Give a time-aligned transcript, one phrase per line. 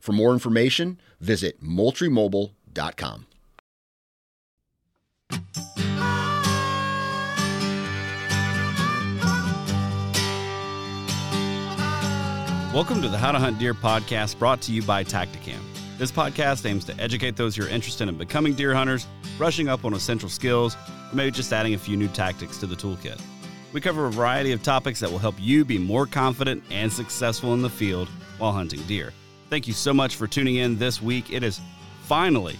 [0.00, 3.26] For more information, visit moultriemobile.com.
[12.72, 15.60] Welcome to the How to Hunt Deer podcast brought to you by Tactacam.
[15.98, 19.06] This podcast aims to educate those who are interested in becoming deer hunters,
[19.36, 20.76] brushing up on essential skills,
[21.12, 23.20] or maybe just adding a few new tactics to the toolkit.
[23.74, 27.52] We cover a variety of topics that will help you be more confident and successful
[27.52, 29.12] in the field while hunting deer.
[29.50, 31.32] Thank you so much for tuning in this week.
[31.32, 31.60] It is
[32.04, 32.56] finally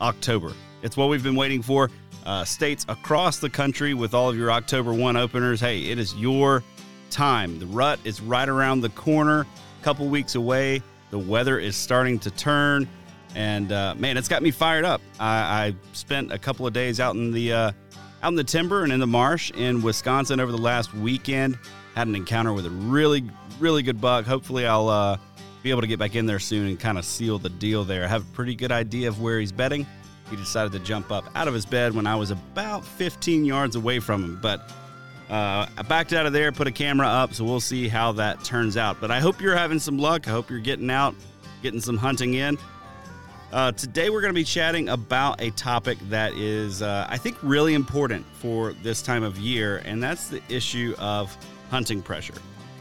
[0.00, 0.52] October.
[0.82, 1.92] It's what we've been waiting for.
[2.26, 5.60] Uh, states across the country with all of your October 1 openers.
[5.60, 6.64] Hey, it is your
[7.08, 7.60] time.
[7.60, 10.82] The rut is right around the corner, a couple weeks away.
[11.10, 12.88] The weather is starting to turn.
[13.36, 15.02] And uh, man, it's got me fired up.
[15.20, 17.72] I, I, spent a couple of days out in the uh,
[18.24, 21.58] out in the timber and in the marsh in Wisconsin over the last weekend.
[21.94, 23.22] Had an encounter with a really,
[23.60, 24.24] really good buck.
[24.24, 25.16] Hopefully, I'll uh,
[25.64, 28.04] be able to get back in there soon and kind of seal the deal there.
[28.04, 29.86] I have a pretty good idea of where he's bedding.
[30.28, 33.74] He decided to jump up out of his bed when I was about 15 yards
[33.74, 34.70] away from him, but
[35.30, 38.44] uh, I backed out of there, put a camera up, so we'll see how that
[38.44, 39.00] turns out.
[39.00, 40.28] But I hope you're having some luck.
[40.28, 41.14] I hope you're getting out,
[41.62, 42.58] getting some hunting in.
[43.50, 47.38] Uh, today, we're going to be chatting about a topic that is, uh, I think,
[47.42, 51.34] really important for this time of year, and that's the issue of
[51.70, 52.34] hunting pressure.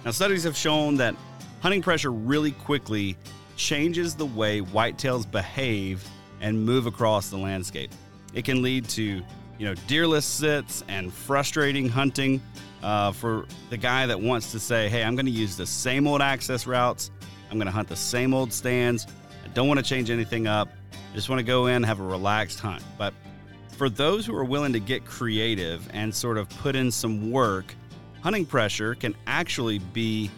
[0.03, 1.15] Now, studies have shown that
[1.63, 3.15] hunting pressure really quickly
[3.55, 6.05] changes the way whitetails behave
[6.41, 7.89] and move across the landscape.
[8.33, 12.41] It can lead to, you know, deerless sits and frustrating hunting
[12.83, 16.05] uh, for the guy that wants to say, hey, I'm going to use the same
[16.05, 17.11] old access routes.
[17.49, 19.07] I'm going to hunt the same old stands.
[19.45, 20.67] I don't want to change anything up.
[20.91, 22.83] I just want to go in and have a relaxed hunt.
[22.97, 23.13] But
[23.69, 27.73] for those who are willing to get creative and sort of put in some work,
[28.21, 30.29] hunting pressure can actually be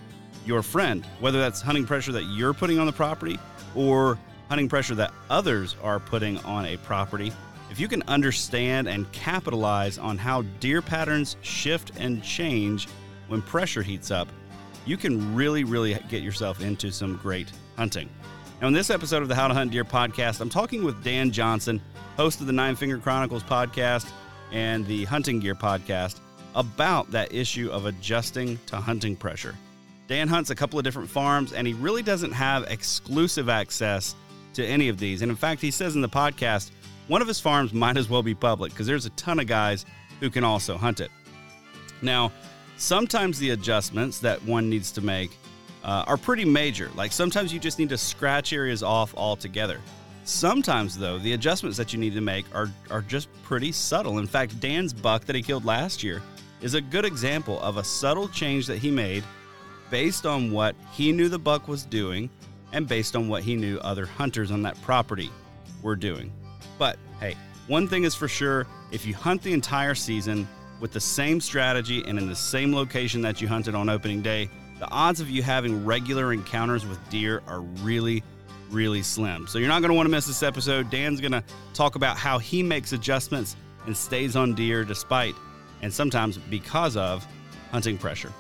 [0.46, 3.40] your friend, whether that's hunting pressure that you're putting on the property
[3.76, 4.18] or
[4.50, 7.32] hunting pressure that others are putting on a property.
[7.72, 12.88] If you can understand and capitalize on how deer patterns shift and change
[13.28, 14.28] when pressure heats up,
[14.86, 18.10] you can really, really get yourself into some great hunting.
[18.62, 21.32] Now, in this episode of the How to Hunt Deer podcast, I'm talking with Dan
[21.32, 21.82] Johnson,
[22.16, 24.10] host of the Nine Finger Chronicles podcast
[24.52, 26.20] and the Hunting Gear podcast,
[26.54, 29.56] about that issue of adjusting to hunting pressure.
[30.08, 34.16] Dan hunts a couple of different farms, and he really doesn't have exclusive access
[34.54, 35.22] to any of these.
[35.22, 36.72] And in fact, he says in the podcast,
[37.08, 39.86] one of his farms might as well be public because there's a ton of guys
[40.20, 41.12] who can also hunt it.
[42.02, 42.32] Now,
[42.78, 45.32] sometimes the adjustments that one needs to make
[45.84, 46.90] uh, are pretty major.
[46.96, 49.80] Like sometimes you just need to scratch areas off altogether.
[50.24, 54.18] Sometimes, though, the adjustments that you need to make are, are just pretty subtle.
[54.18, 56.22] In fact, Dan's buck that he killed last year
[56.62, 59.24] is a good example of a subtle change that he made
[59.90, 62.30] based on what he knew the buck was doing
[62.74, 65.30] and based on what he knew other hunters on that property
[65.82, 66.32] were doing.
[66.78, 67.36] But hey,
[67.68, 70.48] one thing is for sure if you hunt the entire season
[70.80, 74.50] with the same strategy and in the same location that you hunted on opening day,
[74.80, 78.24] the odds of you having regular encounters with deer are really,
[78.70, 79.48] really slim.
[79.48, 80.90] So you're not going to want to miss this episode.
[80.90, 81.44] Dan's going to
[81.74, 83.56] talk about how he makes adjustments
[83.86, 85.36] and stays on deer despite
[85.82, 87.26] and sometimes because of
[87.72, 88.32] hunting pressure.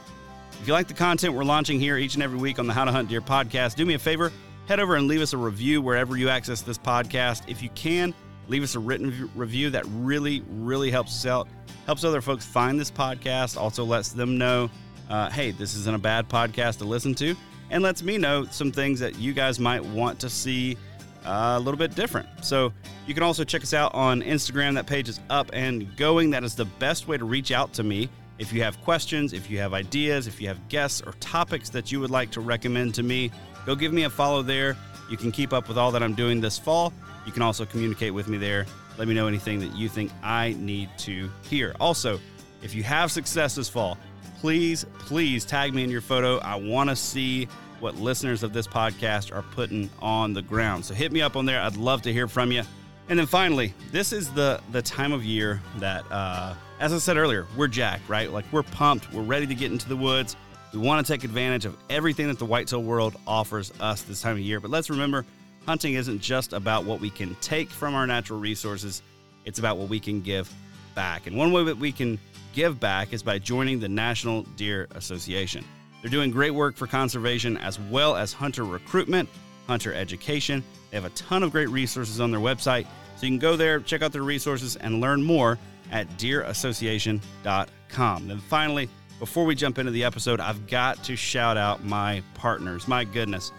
[0.61, 2.85] If you like the content we're launching here each and every week on the How
[2.85, 4.31] to Hunt Deer podcast, do me a favor,
[4.67, 7.43] head over and leave us a review wherever you access this podcast.
[7.47, 8.15] If you can,
[8.47, 11.47] leave us a written review that really, really helps us out,
[11.85, 14.71] helps other folks find this podcast, also lets them know,
[15.09, 17.35] uh, hey, this isn't a bad podcast to listen to,
[17.69, 20.77] and lets me know some things that you guys might want to see
[21.25, 22.27] uh, a little bit different.
[22.43, 22.73] So
[23.05, 24.73] you can also check us out on Instagram.
[24.73, 26.31] That page is up and going.
[26.31, 28.09] That is the best way to reach out to me.
[28.37, 31.91] If you have questions, if you have ideas, if you have guests or topics that
[31.91, 33.31] you would like to recommend to me,
[33.65, 34.75] go give me a follow there.
[35.09, 36.91] You can keep up with all that I'm doing this fall.
[37.25, 38.65] You can also communicate with me there.
[38.97, 41.75] Let me know anything that you think I need to hear.
[41.79, 42.19] Also,
[42.61, 43.97] if you have success this fall,
[44.39, 46.39] please, please tag me in your photo.
[46.39, 47.47] I want to see
[47.79, 50.85] what listeners of this podcast are putting on the ground.
[50.85, 51.61] So hit me up on there.
[51.61, 52.63] I'd love to hear from you.
[53.09, 57.17] And then finally, this is the the time of year that, uh, as I said
[57.17, 58.31] earlier, we're jacked, right?
[58.31, 59.11] Like we're pumped.
[59.13, 60.35] We're ready to get into the woods.
[60.73, 64.33] We want to take advantage of everything that the whitetail world offers us this time
[64.33, 64.59] of year.
[64.59, 65.25] But let's remember,
[65.65, 69.01] hunting isn't just about what we can take from our natural resources.
[69.45, 70.53] It's about what we can give
[70.95, 71.27] back.
[71.27, 72.19] And one way that we can
[72.53, 75.63] give back is by joining the National Deer Association.
[76.01, 79.29] They're doing great work for conservation as well as hunter recruitment,
[79.67, 80.61] hunter education.
[80.91, 82.85] They have a ton of great resources on their website.
[83.15, 85.57] So you can go there, check out their resources, and learn more
[85.91, 88.27] at deerassociation.com.
[88.27, 88.89] Then finally,
[89.19, 92.87] before we jump into the episode, I've got to shout out my partners.
[92.87, 93.51] My goodness,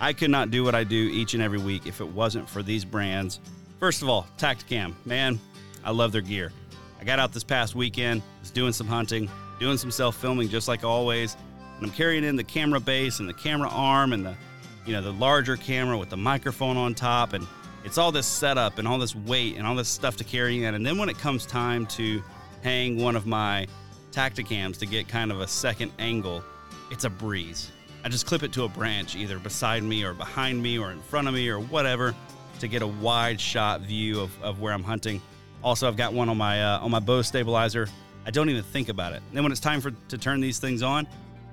[0.00, 2.62] I could not do what I do each and every week if it wasn't for
[2.62, 3.40] these brands.
[3.78, 4.94] First of all, Tactacam.
[5.04, 5.38] Man,
[5.84, 6.52] I love their gear.
[7.00, 10.68] I got out this past weekend, was doing some hunting, doing some self filming just
[10.68, 11.36] like always
[11.76, 14.34] and I'm carrying in the camera base and the camera arm and the
[14.86, 17.46] you know the larger camera with the microphone on top and
[17.84, 20.74] it's all this setup and all this weight and all this stuff to carry in
[20.74, 22.22] and then when it comes time to
[22.62, 23.66] hang one of my
[24.10, 26.42] tactacams to get kind of a second angle
[26.90, 27.70] it's a breeze.
[28.04, 31.00] I just clip it to a branch either beside me or behind me or in
[31.00, 32.14] front of me or whatever
[32.60, 35.20] to get a wide shot view of, of where i'm hunting.
[35.62, 37.88] Also i've got one on my uh, on my bow stabilizer.
[38.26, 39.22] I don't even think about it.
[39.28, 41.06] And then when it's time for to turn these things on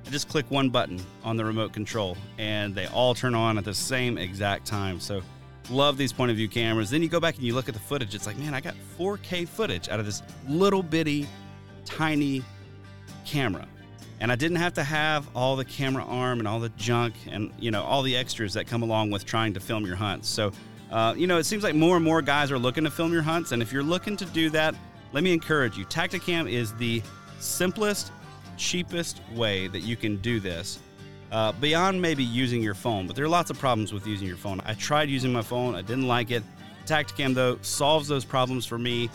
[0.06, 3.64] I just click one button on the remote control and they all turn on at
[3.64, 5.00] the same exact time.
[5.00, 5.22] So,
[5.72, 6.90] love these point of view cameras.
[6.90, 8.14] Then you go back and you look at the footage.
[8.14, 11.28] It's like, man, I got 4K footage out of this little bitty,
[11.86, 12.44] tiny
[13.26, 13.68] camera.
[14.20, 17.52] And I didn't have to have all the camera arm and all the junk and,
[17.58, 20.30] you know, all the extras that come along with trying to film your hunts.
[20.30, 20.52] So,
[20.92, 23.24] uh, you know, it seems like more and more guys are looking to film your
[23.24, 23.52] hunts.
[23.52, 24.76] And if you're looking to do that,
[25.12, 25.86] let me encourage you.
[25.86, 27.02] Tactacam is the
[27.40, 28.12] simplest
[28.58, 30.80] cheapest way that you can do this
[31.32, 33.08] uh, beyond maybe using your phone.
[33.08, 34.62] But there are lots of problems with using your phone.
[34.66, 36.44] I tried using my phone, I didn't like it.
[36.86, 39.10] Tactacam, though, solves those problems for me.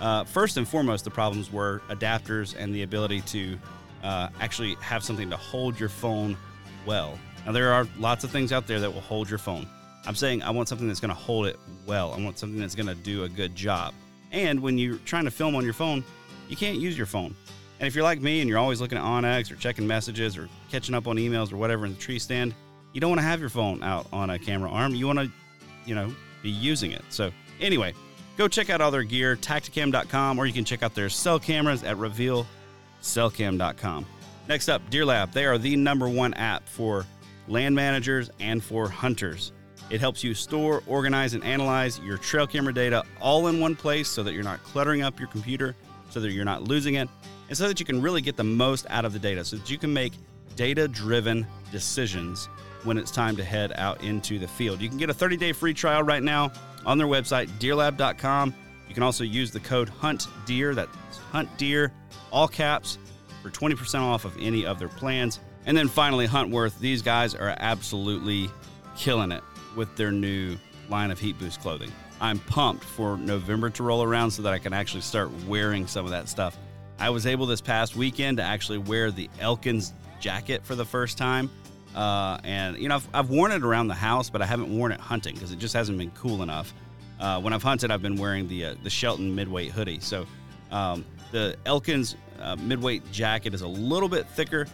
[0.00, 3.58] Uh, first and foremost, the problems were adapters and the ability to
[4.02, 6.36] uh, actually have something to hold your phone
[6.84, 7.18] well.
[7.46, 9.66] Now, there are lots of things out there that will hold your phone.
[10.06, 12.12] I'm saying I want something that's going to hold it well.
[12.12, 13.94] I want something that's going to do a good job.
[14.32, 16.04] And when you're trying to film on your phone,
[16.48, 17.34] you can't use your phone.
[17.84, 20.48] And if you're like me and you're always looking at onX or checking messages or
[20.70, 22.54] catching up on emails or whatever in the tree stand,
[22.94, 24.94] you don't want to have your phone out on a camera arm.
[24.94, 25.30] You want to,
[25.84, 26.10] you know,
[26.42, 27.02] be using it.
[27.10, 27.92] So, anyway,
[28.38, 31.82] go check out all their gear, tactacam.com, or you can check out their cell cameras
[31.82, 34.06] at revealcellcam.com.
[34.48, 35.32] Next up, Deer Lab.
[35.32, 37.04] They are the number one app for
[37.48, 39.52] land managers and for hunters.
[39.90, 44.08] It helps you store, organize, and analyze your trail camera data all in one place
[44.08, 45.76] so that you're not cluttering up your computer,
[46.14, 47.08] so that you're not losing it
[47.48, 49.68] and so that you can really get the most out of the data, so that
[49.68, 50.12] you can make
[50.54, 52.46] data driven decisions
[52.84, 54.80] when it's time to head out into the field.
[54.80, 56.52] You can get a 30 day free trial right now
[56.86, 58.54] on their website, deerlab.com.
[58.88, 60.96] You can also use the code HUNTDEER, that's
[61.32, 61.90] HUNTDEER,
[62.30, 62.98] all caps,
[63.42, 65.40] for 20% off of any of their plans.
[65.66, 66.78] And then finally, Huntworth.
[66.78, 68.50] These guys are absolutely
[68.96, 69.42] killing it
[69.74, 70.56] with their new
[70.88, 71.90] line of heat boost clothing.
[72.24, 76.06] I'm pumped for November to roll around so that I can actually start wearing some
[76.06, 76.56] of that stuff.
[76.98, 81.18] I was able this past weekend to actually wear the Elkins jacket for the first
[81.18, 81.50] time.
[81.94, 84.90] Uh, and, you know, I've, I've, worn it around the house, but I haven't worn
[84.90, 86.72] it hunting because it just hasn't been cool enough.
[87.20, 90.00] Uh, when I've hunted, I've been wearing the, uh, the Shelton midweight hoodie.
[90.00, 90.26] So
[90.70, 94.66] um, the Elkins uh, midweight jacket is a little bit thicker,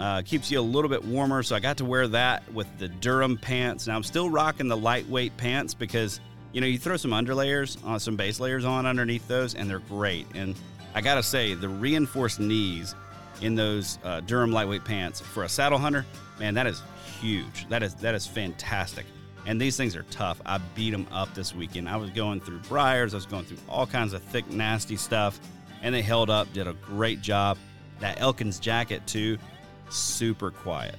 [0.00, 1.42] uh, keeps you a little bit warmer.
[1.42, 3.86] So I got to wear that with the Durham pants.
[3.86, 6.20] Now I'm still rocking the lightweight pants because,
[6.56, 9.78] you know, you throw some underlayers, uh, some base layers on underneath those, and they're
[9.78, 10.26] great.
[10.34, 10.54] And
[10.94, 12.94] I gotta say, the reinforced knees
[13.42, 16.06] in those uh, Durham lightweight pants for a saddle hunter,
[16.40, 16.80] man, that is
[17.20, 17.68] huge.
[17.68, 19.04] That is that is fantastic.
[19.44, 20.40] And these things are tough.
[20.46, 21.90] I beat them up this weekend.
[21.90, 23.12] I was going through briars.
[23.12, 25.38] I was going through all kinds of thick, nasty stuff,
[25.82, 26.50] and they held up.
[26.54, 27.58] Did a great job.
[28.00, 29.36] That Elkins jacket too,
[29.90, 30.96] super quiet,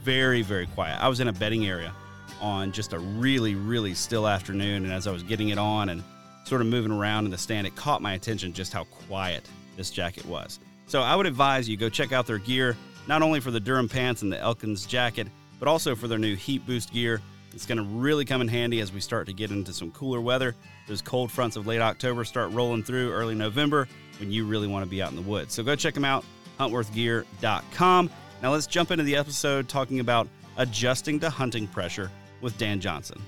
[0.00, 0.98] very very quiet.
[0.98, 1.92] I was in a bedding area
[2.40, 6.02] on just a really really still afternoon, and as I was getting it on and
[6.44, 9.90] sort of moving around in the stand, it caught my attention just how quiet this
[9.90, 10.60] jacket was.
[10.86, 12.76] So I would advise you go check out their gear,
[13.06, 16.36] not only for the Durham pants and the Elkins jacket, but also for their new
[16.36, 17.20] heat boost gear.
[17.52, 20.20] It's going to really come in handy as we start to get into some cooler
[20.20, 20.56] weather.
[20.88, 23.88] Those cold fronts of late October start rolling through early November
[24.18, 25.54] when you really want to be out in the woods.
[25.54, 26.24] So go check them out,
[26.58, 28.10] huntworthgear.com.
[28.42, 32.10] Now let's jump into the episode talking about adjusting to hunting pressure
[32.44, 33.20] with Dan Johnson.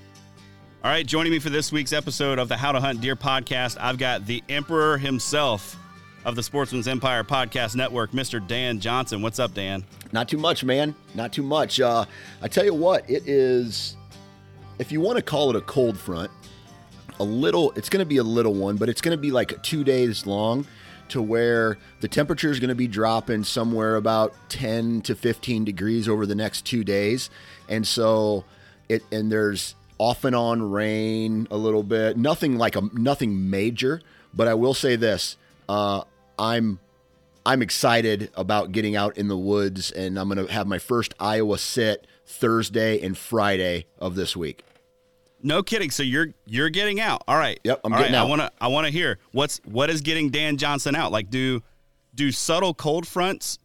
[0.83, 3.75] All right, joining me for this week's episode of the How to Hunt Deer podcast,
[3.81, 5.75] I've got the emperor himself
[6.23, 8.45] of the Sportsman's Empire Podcast Network, Mr.
[8.45, 9.21] Dan Johnson.
[9.21, 9.83] What's up, Dan?
[10.11, 10.93] Not too much, man.
[11.15, 11.81] Not too much.
[11.81, 12.05] Uh,
[12.41, 13.97] I tell you what, it is,
[14.77, 16.31] if you want to call it a cold front,
[17.19, 19.61] a little, it's going to be a little one, but it's going to be like
[19.63, 20.67] two days long
[21.09, 26.07] to where the temperature is going to be dropping somewhere about 10 to 15 degrees
[26.07, 27.29] over the next two days.
[27.67, 28.45] And so
[28.89, 34.01] it, and there's off and on rain a little bit, nothing like a, nothing major,
[34.33, 35.37] but I will say this,
[35.69, 36.03] uh,
[36.37, 36.79] I'm
[37.45, 41.13] I'm excited about getting out in the woods, and I'm going to have my first
[41.19, 44.63] Iowa sit Thursday and Friday of this week.
[45.41, 45.91] No kidding.
[45.91, 47.23] So you're you're getting out.
[47.27, 47.59] All right.
[47.63, 48.25] Yep, I'm All getting right, out.
[48.25, 51.11] I want to I want to hear what's what is getting Dan Johnson out.
[51.11, 51.63] Like do
[52.15, 53.59] do subtle cold fronts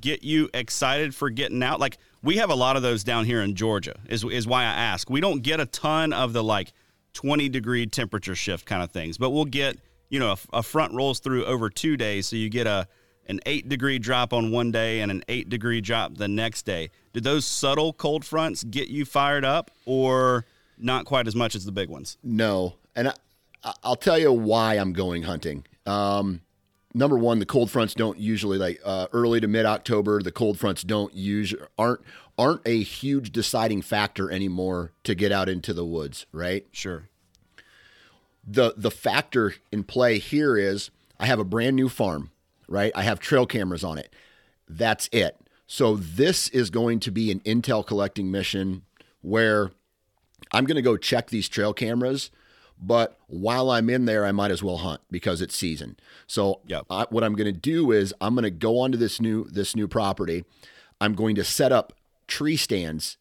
[0.00, 1.80] get you excited for getting out?
[1.80, 3.96] Like we have a lot of those down here in Georgia.
[4.08, 5.08] Is is why I ask.
[5.10, 6.72] We don't get a ton of the like
[7.14, 10.94] 20 degree temperature shift kind of things, but we'll get you know a, a front
[10.94, 12.86] rolls through over two days, so you get a
[13.28, 16.90] an eight degree drop on one day and an eight degree drop the next day.
[17.12, 20.44] Did those subtle cold fronts get you fired up, or
[20.78, 22.18] not quite as much as the big ones?
[22.22, 25.64] No, and I, I'll tell you why I'm going hunting.
[25.86, 26.40] Um,
[26.96, 30.22] number one, the cold fronts don't usually like uh, early to mid October.
[30.22, 32.00] The cold fronts don't use aren't
[32.38, 36.66] aren't a huge deciding factor anymore to get out into the woods, right?
[36.72, 37.08] Sure.
[38.46, 42.30] the the factor in play here is I have a brand new farm,
[42.68, 42.92] right?
[42.94, 44.12] I have trail cameras on it.
[44.68, 45.38] That's it.
[45.66, 48.82] So this is going to be an intel collecting mission
[49.22, 49.72] where
[50.52, 52.30] I'm going to go check these trail cameras,
[52.80, 55.96] but while I'm in there, I might as well hunt because it's season.
[56.26, 56.86] So Yep.
[56.90, 59.74] I, what I'm going to do is I'm going to go onto this new this
[59.74, 60.44] new property.
[61.00, 61.92] I'm going to set up
[62.26, 63.16] tree stands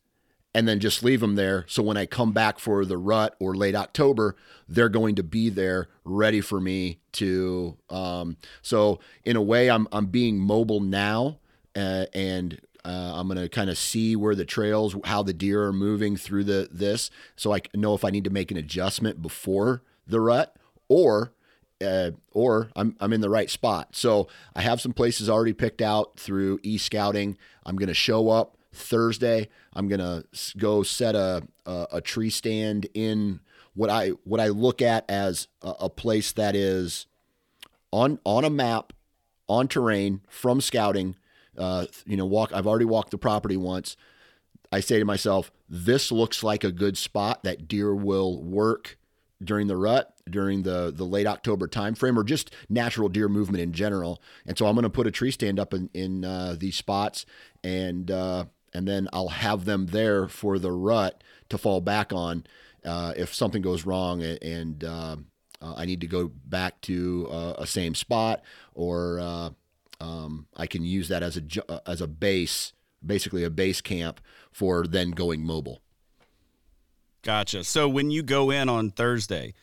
[0.54, 1.66] and then just leave them there.
[1.68, 4.38] So when I come back for the rut or late October,
[4.70, 7.78] they're going to be there ready for me to.
[7.90, 11.40] Um, so in a way, I'm I'm being mobile now,
[11.76, 15.64] uh, and uh, I'm going to kind of see where the trails, how the deer
[15.64, 19.22] are moving through the this, so I know if I need to make an adjustment
[19.22, 20.56] before the rut
[20.88, 21.32] or.
[21.84, 23.98] Uh, or I'm, I'm in the right spot.
[23.98, 27.38] So I have some places already picked out through e scouting.
[27.66, 29.50] I'm going to show up Thursday.
[29.74, 30.24] I'm gonna
[30.58, 33.40] go set a, a a tree stand in
[33.74, 37.08] what I what I look at as a, a place that is
[37.92, 38.94] on on a map,
[39.48, 41.16] on terrain from scouting.
[41.58, 42.52] Uh, you know, walk.
[42.54, 43.98] I've already walked the property once.
[44.72, 48.98] I say to myself, this looks like a good spot that deer will work
[49.44, 53.74] during the rut, during the the late October timeframe, or just natural deer movement in
[53.74, 54.22] general.
[54.46, 57.26] And so I'm going to put a tree stand up in in uh, these spots,
[57.64, 62.46] and uh, and then I'll have them there for the rut to fall back on
[62.84, 64.84] uh, if something goes wrong and.
[64.84, 65.16] uh,
[65.62, 68.44] uh, I need to go back to uh, a same spot,
[68.74, 69.20] or
[70.00, 72.74] um, I can use that as a uh, as a base,
[73.06, 74.20] basically a base camp
[74.52, 75.82] for then going mobile.
[77.24, 77.64] Gotcha.
[77.64, 79.54] So when you go in on Thursday,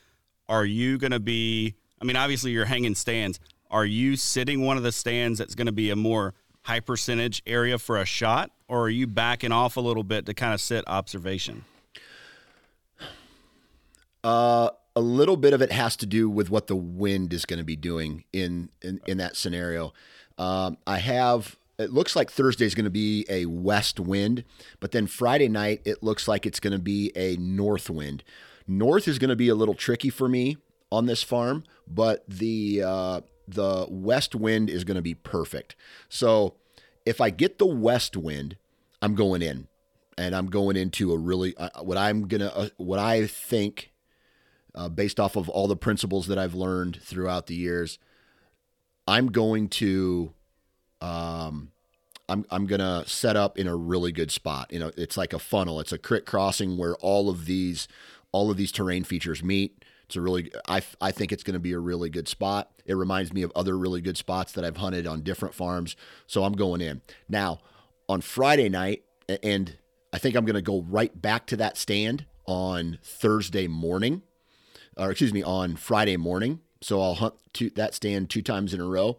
[0.49, 1.75] are you going to be?
[2.01, 3.39] I mean, obviously you're hanging stands.
[3.71, 7.43] Are you sitting one of the stands that's going to be a more high percentage
[7.47, 10.61] area for a shot, or are you backing off a little bit to kind of
[10.61, 11.65] sit observation?
[14.25, 17.59] Uh, a little bit of it has to do with what the wind is going
[17.59, 19.93] to be doing in in, in that scenario.
[20.39, 21.57] Um, I have.
[21.79, 24.45] It looks like Thursday is going to be a west wind,
[24.79, 28.23] but then Friday night it looks like it's going to be a north wind.
[28.69, 30.59] North is going to be a little tricky for me
[30.93, 35.75] on this farm, but the uh, the west wind is going to be perfect.
[36.09, 36.55] So
[37.05, 38.57] if I get the west wind,
[39.01, 39.67] I'm going in,
[40.17, 43.93] and I'm going into a really uh, what I'm gonna uh, what I think
[44.75, 47.99] uh, based off of all the principles that I've learned throughout the years,
[49.07, 50.33] I'm going to,
[51.01, 51.73] um,
[52.29, 54.73] I'm I'm gonna set up in a really good spot.
[54.73, 55.81] You know, it's like a funnel.
[55.81, 57.89] It's a crit crossing where all of these,
[58.31, 59.85] all of these terrain features meet.
[60.07, 62.71] It's a really, I I think it's going to be a really good spot.
[62.87, 65.97] It reminds me of other really good spots that I've hunted on different farms.
[66.27, 67.61] So I'm going in now
[68.09, 69.03] on Friday night,
[69.43, 69.77] and
[70.13, 74.23] I think I'm going to go right back to that stand on Thursday morning
[74.97, 76.61] or excuse me, on Friday morning.
[76.83, 79.19] So I'll hunt two, that stand two times in a row.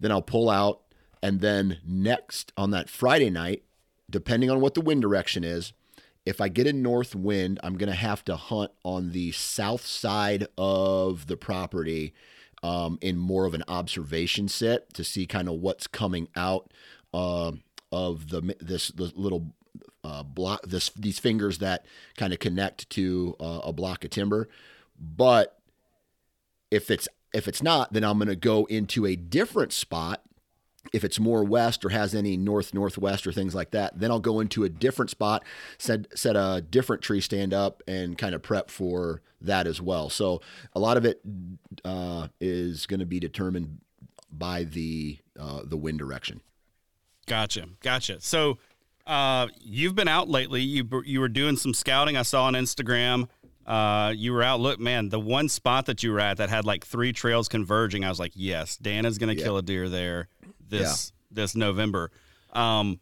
[0.00, 0.80] Then I'll pull out.
[1.22, 3.64] And then next on that Friday night,
[4.10, 5.72] depending on what the wind direction is,
[6.26, 9.84] if I get a north wind, I'm going to have to hunt on the south
[9.86, 12.14] side of the property
[12.62, 16.72] um, in more of an observation set to see kind of what's coming out
[17.12, 17.52] uh,
[17.92, 19.52] of the this the little
[20.02, 21.84] uh, block this these fingers that
[22.16, 24.48] kind of connect to uh, a block of timber.
[24.98, 25.58] But
[26.74, 30.22] if it's if it's not, then I'm going to go into a different spot.
[30.92, 34.20] If it's more west or has any north northwest or things like that then i'll
[34.20, 35.42] go into a different spot
[35.78, 40.10] set set a different tree stand up and kind of prep for that as well.
[40.10, 40.40] So
[40.74, 41.20] a lot of it
[41.84, 43.78] uh, is going to be determined
[44.30, 46.40] by the uh, the wind direction.
[47.26, 48.20] Gotcha gotcha.
[48.20, 48.58] So
[49.06, 50.60] uh, you've been out lately.
[50.60, 52.16] You you were doing some scouting.
[52.16, 53.28] I saw on instagram
[53.66, 54.60] uh, you were out.
[54.60, 58.04] Look, man, the one spot that you were at that had like three trails converging.
[58.04, 59.44] I was like, yes, Dan is going to yeah.
[59.44, 60.28] kill a deer there
[60.68, 61.34] this yeah.
[61.42, 62.10] this November.
[62.52, 63.00] Um,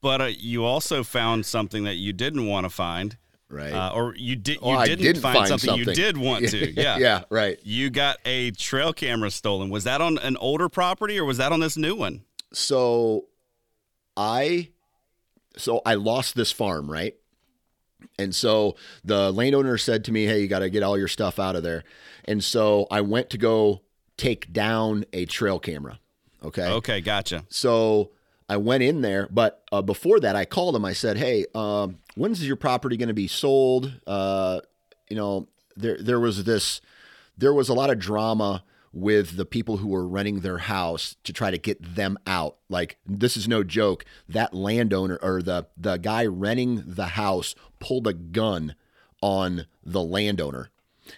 [0.00, 3.16] but uh, you also found something that you didn't want to find,
[3.48, 3.72] right?
[3.72, 6.72] Uh, or you did you didn't, didn't, find, find something, something, you did want to.
[6.76, 7.58] Yeah, yeah, right.
[7.62, 9.70] You got a trail camera stolen.
[9.70, 12.22] Was that on an older property or was that on this new one?
[12.52, 13.26] So,
[14.16, 14.70] I,
[15.56, 17.16] so I lost this farm, right?
[18.18, 21.38] And so the landowner said to me, "Hey, you got to get all your stuff
[21.38, 21.84] out of there."
[22.24, 23.82] And so I went to go
[24.16, 25.98] take down a trail camera.
[26.44, 26.66] Okay.
[26.66, 27.44] Okay, gotcha.
[27.48, 28.10] So
[28.48, 30.84] I went in there, but uh, before that, I called him.
[30.84, 34.60] I said, "Hey, um, when's your property going to be sold?" Uh,
[35.08, 36.80] you know, there there was this,
[37.36, 38.62] there was a lot of drama
[38.96, 42.56] with the people who were renting their house to try to get them out.
[42.70, 44.06] Like this is no joke.
[44.26, 48.74] That landowner or the the guy renting the house pulled a gun
[49.20, 50.70] on the landowner.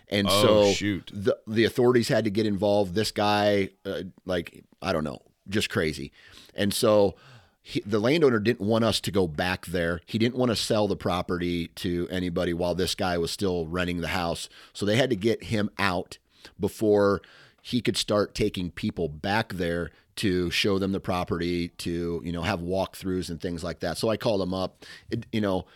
[0.09, 1.09] And oh, so shoot.
[1.15, 2.97] the the authorities had to get involved.
[2.97, 6.11] This guy, uh, like I don't know, just crazy.
[6.57, 7.15] And so
[7.63, 10.01] he, the landowner didn't want us to go back there.
[10.05, 14.01] He didn't want to sell the property to anybody while this guy was still renting
[14.01, 14.49] the house.
[14.73, 16.19] So they had to get him out
[16.59, 17.23] before
[17.69, 22.41] he could start taking people back there to show them the property, to you know
[22.41, 23.99] have walkthroughs and things like that.
[23.99, 24.87] So I called him up.
[25.11, 25.67] It, you know,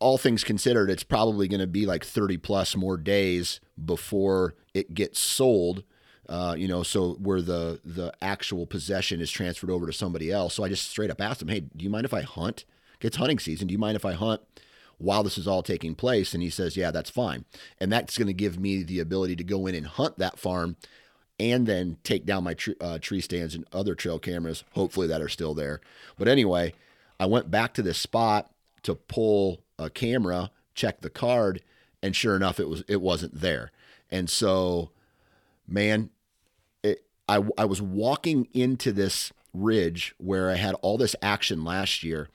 [0.00, 4.94] all things considered, it's probably going to be like 30 plus more days before it
[4.94, 5.84] gets sold.
[6.28, 10.54] Uh, you know, so where the the actual possession is transferred over to somebody else.
[10.54, 12.64] So I just straight up asked him, "Hey, do you mind if I hunt?
[13.00, 13.68] It's hunting season.
[13.68, 14.40] Do you mind if I hunt
[14.98, 17.44] while this is all taking place?" And he says, "Yeah, that's fine."
[17.78, 20.76] And that's going to give me the ability to go in and hunt that farm,
[21.42, 25.20] and then take down my tree, uh, tree stands and other trail cameras, hopefully that
[25.20, 25.80] are still there.
[26.16, 26.72] But anyway,
[27.18, 28.52] I went back to this spot
[28.84, 31.60] to pull a camera, check the card,
[32.00, 33.72] and sure enough, it was it wasn't there.
[34.08, 34.90] And so,
[35.66, 36.10] man,
[36.84, 42.04] it, I I was walking into this ridge where I had all this action last
[42.04, 42.28] year,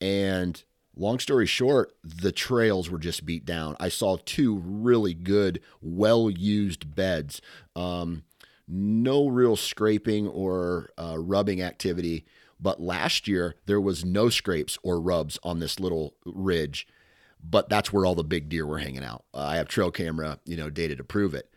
[0.00, 0.62] and
[0.96, 3.76] long story short, the trails were just beat down.
[3.78, 7.42] I saw two really good, well used beds.
[7.76, 8.22] Um,
[8.68, 12.24] no real scraping or uh, rubbing activity
[12.60, 16.86] but last year, there was no scrapes or rubs on this little ridge,
[17.42, 19.24] but that's where all the big deer were hanging out.
[19.32, 21.48] Uh, I have trail camera, you know, data to prove it.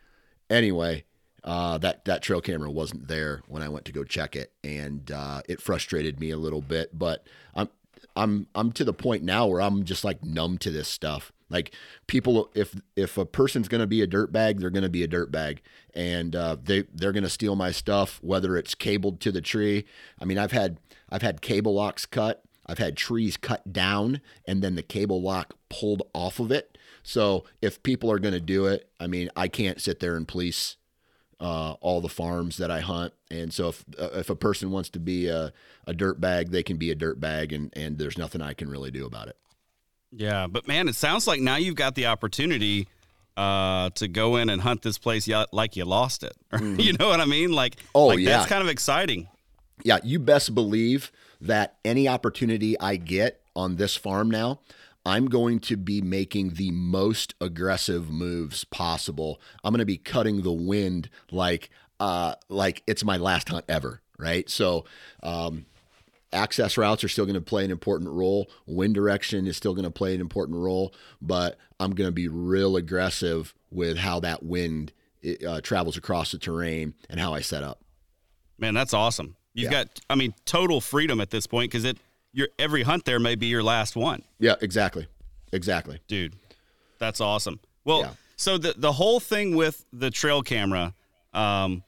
[0.50, 1.06] Anyway,
[1.44, 5.12] uh, that that trail camera wasn't there when I went to go check it, and
[5.12, 6.98] uh, it frustrated me a little bit.
[6.98, 7.70] But I'm
[8.16, 11.32] I'm I'm to the point now where I'm just like numb to this stuff.
[11.52, 11.74] Like
[12.08, 15.04] people, if if a person's going to be a dirt bag, they're going to be
[15.04, 15.62] a dirt bag,
[15.94, 19.86] and uh, they they're going to steal my stuff, whether it's cabled to the tree.
[20.20, 24.62] I mean, I've had I've had cable locks cut, I've had trees cut down, and
[24.62, 26.78] then the cable lock pulled off of it.
[27.04, 30.28] So if people are going to do it, I mean, I can't sit there and
[30.28, 30.78] police
[31.42, 33.14] uh, all the farms that I hunt.
[33.32, 35.52] And so if uh, if a person wants to be a,
[35.88, 38.70] a dirt bag, they can be a dirt bag, and and there's nothing I can
[38.70, 39.38] really do about it.
[40.12, 42.88] Yeah, but man, it sounds like now you've got the opportunity
[43.38, 46.36] uh, to go in and hunt this place like you lost it.
[46.52, 46.80] Mm-hmm.
[46.82, 47.54] you know what I mean?
[47.54, 49.30] Like, oh like yeah, that's kind of exciting.
[49.84, 54.60] Yeah, you best believe that any opportunity I get on this farm now,
[55.06, 59.40] I'm going to be making the most aggressive moves possible.
[59.64, 61.70] I'm going to be cutting the wind like
[62.00, 64.50] uh, like it's my last hunt ever, right?
[64.50, 64.86] So,
[65.24, 65.66] um,
[66.34, 68.50] access routes are still going to play an important role.
[68.66, 72.28] Wind direction is still going to play an important role, but I'm going to be
[72.28, 74.94] real aggressive with how that wind
[75.48, 77.82] uh, travels across the terrain and how I set up.
[78.58, 79.36] Man, that's awesome.
[79.54, 79.84] You've yeah.
[79.84, 81.98] got, I mean, total freedom at this point because it,
[82.32, 84.24] your every hunt there may be your last one.
[84.40, 85.08] Yeah, exactly,
[85.52, 86.36] exactly, dude.
[87.00, 87.60] That's awesome.
[87.84, 88.12] Well, yeah.
[88.38, 90.94] so the the whole thing with the trail camera,
[91.34, 91.84] um,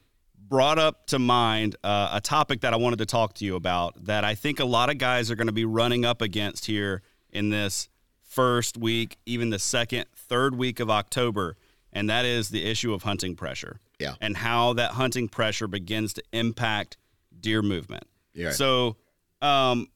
[0.54, 4.04] brought up to mind uh, a topic that I wanted to talk to you about
[4.04, 7.02] that I think a lot of guys are going to be running up against here
[7.32, 7.88] in this
[8.22, 11.56] first week, even the second, third week of October,
[11.92, 13.80] and that is the issue of hunting pressure.
[13.98, 14.14] Yeah.
[14.20, 16.98] And how that hunting pressure begins to impact
[17.40, 18.04] deer movement.
[18.32, 18.52] Yeah.
[18.52, 18.94] So,
[19.42, 19.88] um,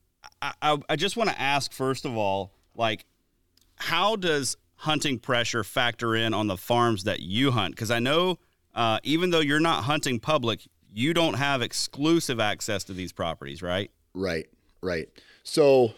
[0.42, 3.04] I, I, I just want to ask first of all, like,
[3.76, 7.76] how does hunting pressure factor in on the farms that you hunt?
[7.76, 8.40] Because I know,
[8.74, 13.62] uh, even though you're not hunting public, you don't have exclusive access to these properties,
[13.62, 13.90] right?
[14.14, 14.46] Right,
[14.82, 15.08] right.
[15.42, 15.92] So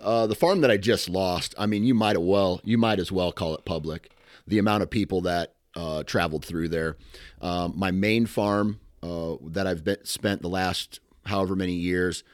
[0.00, 2.98] uh, the farm that I just lost, I mean, you might as well you might
[2.98, 4.10] as well call it public.
[4.46, 6.96] The amount of people that uh, traveled through there.
[7.40, 12.24] Um, my main farm uh, that I've been, spent the last however many years,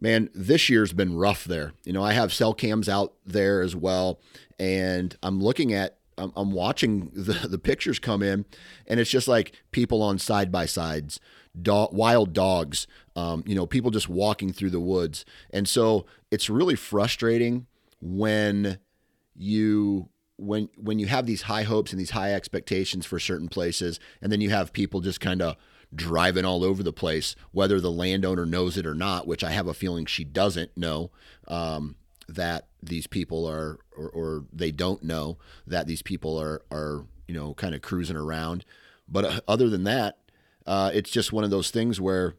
[0.00, 1.72] man, this year's been rough there.
[1.84, 4.20] You know, I have cell cams out there as well,
[4.58, 8.44] and I'm looking at I'm, I'm watching the, the pictures come in,
[8.86, 11.20] and it's just like people on side by sides,
[11.54, 15.24] wild dogs, um, you know, people just walking through the woods.
[15.50, 17.66] And so it's really frustrating
[18.00, 18.78] when
[19.34, 24.00] you when when you have these high hopes and these high expectations for certain places,
[24.20, 25.56] and then you have people just kind of
[25.94, 29.66] driving all over the place, whether the landowner knows it or not, which I have
[29.66, 31.10] a feeling she doesn't know.
[31.48, 31.96] Um,
[32.34, 37.34] that these people are or, or, they don't know that these people are are you
[37.34, 38.64] know kind of cruising around.
[39.08, 40.18] But uh, other than that
[40.66, 42.34] uh, it's just one of those things where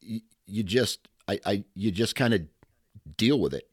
[0.00, 2.42] you, you just I, I you just kind of
[3.16, 3.68] deal with it.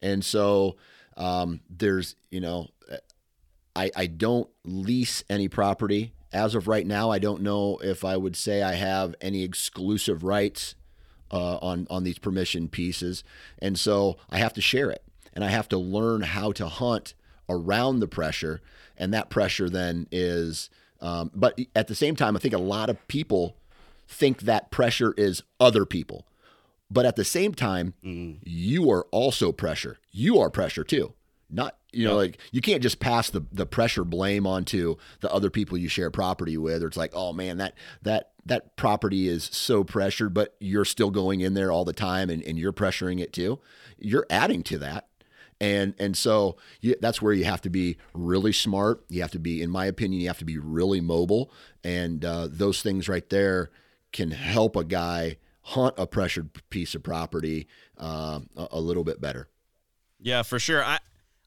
[0.00, 0.76] And so
[1.16, 2.68] um, there's you know
[3.74, 6.12] I, I don't lease any property.
[6.32, 10.24] As of right now i don't know if i would say i have any exclusive
[10.24, 10.74] rights
[11.32, 13.24] uh, on on these permission pieces,
[13.60, 17.14] and so I have to share it, and I have to learn how to hunt
[17.48, 18.60] around the pressure,
[18.96, 20.70] and that pressure then is.
[21.00, 23.56] Um, but at the same time, I think a lot of people
[24.06, 26.26] think that pressure is other people,
[26.90, 28.38] but at the same time, mm.
[28.44, 29.98] you are also pressure.
[30.12, 31.14] You are pressure too.
[31.50, 35.50] Not you know, like you can't just pass the the pressure blame onto the other
[35.50, 39.44] people you share property with, or it's like, oh man, that that that property is
[39.44, 43.20] so pressured, but you're still going in there all the time and, and you're pressuring
[43.20, 43.60] it too.
[43.98, 45.06] You're adding to that.
[45.60, 49.04] And and so you, that's where you have to be really smart.
[49.08, 51.52] You have to be, in my opinion, you have to be really mobile.
[51.84, 53.70] And uh, those things right there
[54.12, 59.20] can help a guy hunt a pressured piece of property uh, a, a little bit
[59.20, 59.48] better.
[60.20, 60.84] Yeah, for sure.
[60.84, 60.98] I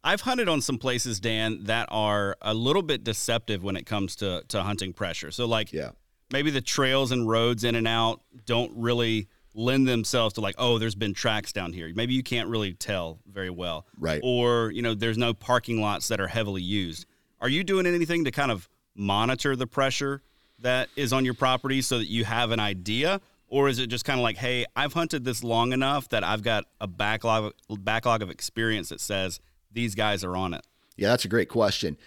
[0.06, 4.16] I've hunted on some places, Dan, that are a little bit deceptive when it comes
[4.18, 5.32] to to hunting pressure.
[5.32, 5.92] So like yeah.
[6.32, 10.78] maybe the trails and roads in and out don't really lend themselves to like, oh,
[10.78, 11.92] there's been tracks down here.
[11.96, 13.88] Maybe you can't really tell very well.
[13.98, 14.22] Right.
[14.24, 17.06] Or, you know, there's no parking lots that are heavily used.
[17.42, 20.22] Are you doing anything to kind of monitor the pressure
[20.60, 23.22] that is on your property so that you have an idea?
[23.48, 26.44] Or is it just kind of like, hey, I've hunted this long enough that I've
[26.44, 29.40] got a backlog backlog of experience that says
[29.76, 30.66] these guys are on it?
[30.98, 31.98] Yeah, that's a great question.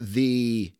[0.00, 0.72] The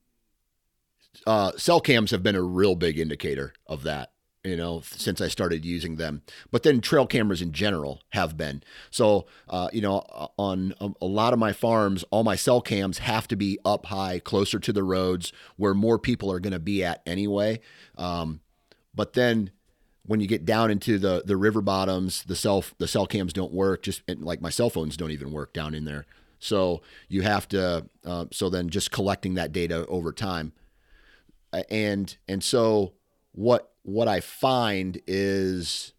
[1.27, 4.12] uh, cell cams have been a real big indicator of that
[4.44, 6.22] you know, since I started using them.
[6.51, 8.62] But then trail cameras in general have been.
[8.90, 9.98] So, uh, you know,
[10.38, 14.20] on a, lot of my farms, all my cell cams have to be up high,
[14.20, 17.61] closer to the roads where more people are going to be at anyway.
[17.96, 18.40] Um,
[18.94, 19.51] but then
[20.07, 23.53] when you get down into the the river bottoms, the cell the cell cams don't
[23.53, 23.83] work.
[23.83, 26.07] Just like my cell phones don't even work down in there.
[26.38, 30.53] So you have to, uh, so then just collecting that data over time.
[31.70, 32.92] And, and so
[33.33, 35.92] what, what I find is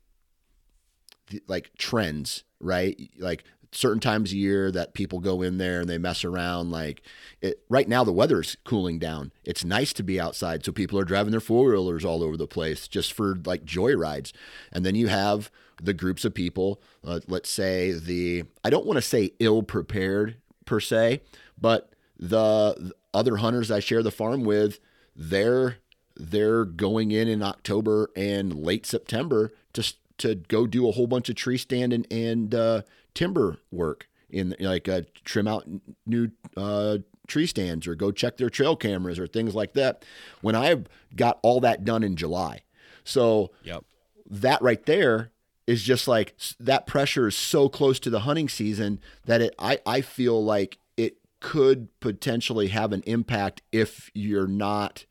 [1.47, 2.97] like trends, right?
[3.17, 6.71] Like certain times a year that people go in there and they mess around.
[6.71, 7.01] Like
[7.41, 9.31] it, right now, the weather's cooling down.
[9.43, 12.47] It's nice to be outside, so people are driving their four wheelers all over the
[12.47, 14.33] place just for like joy rides.
[14.71, 18.97] And then you have the groups of people, uh, let's say the, I don't want
[18.97, 21.21] to say ill prepared per se,
[21.59, 24.79] but the, the other hunters I share the farm with,
[25.15, 25.77] they're
[26.19, 31.29] they're going in in October and late September to to go do a whole bunch
[31.29, 32.81] of tree stand and, and uh,
[33.13, 35.65] timber work in like uh, trim out
[36.05, 40.03] new uh, tree stands or go check their trail cameras or things like that.
[40.41, 40.83] When I
[41.15, 42.63] got all that done in July,
[43.03, 43.83] so yep.
[44.29, 45.31] that right there
[45.69, 49.77] is just like that pressure is so close to the hunting season that it I,
[49.85, 55.05] I feel like it could potentially have an impact if you're not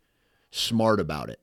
[0.50, 1.38] smart about it.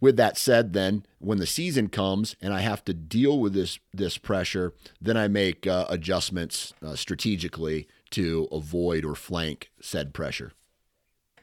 [0.00, 3.80] With that said, then when the season comes and I have to deal with this
[3.92, 10.52] this pressure, then I make uh, adjustments uh, strategically to avoid or flank said pressure.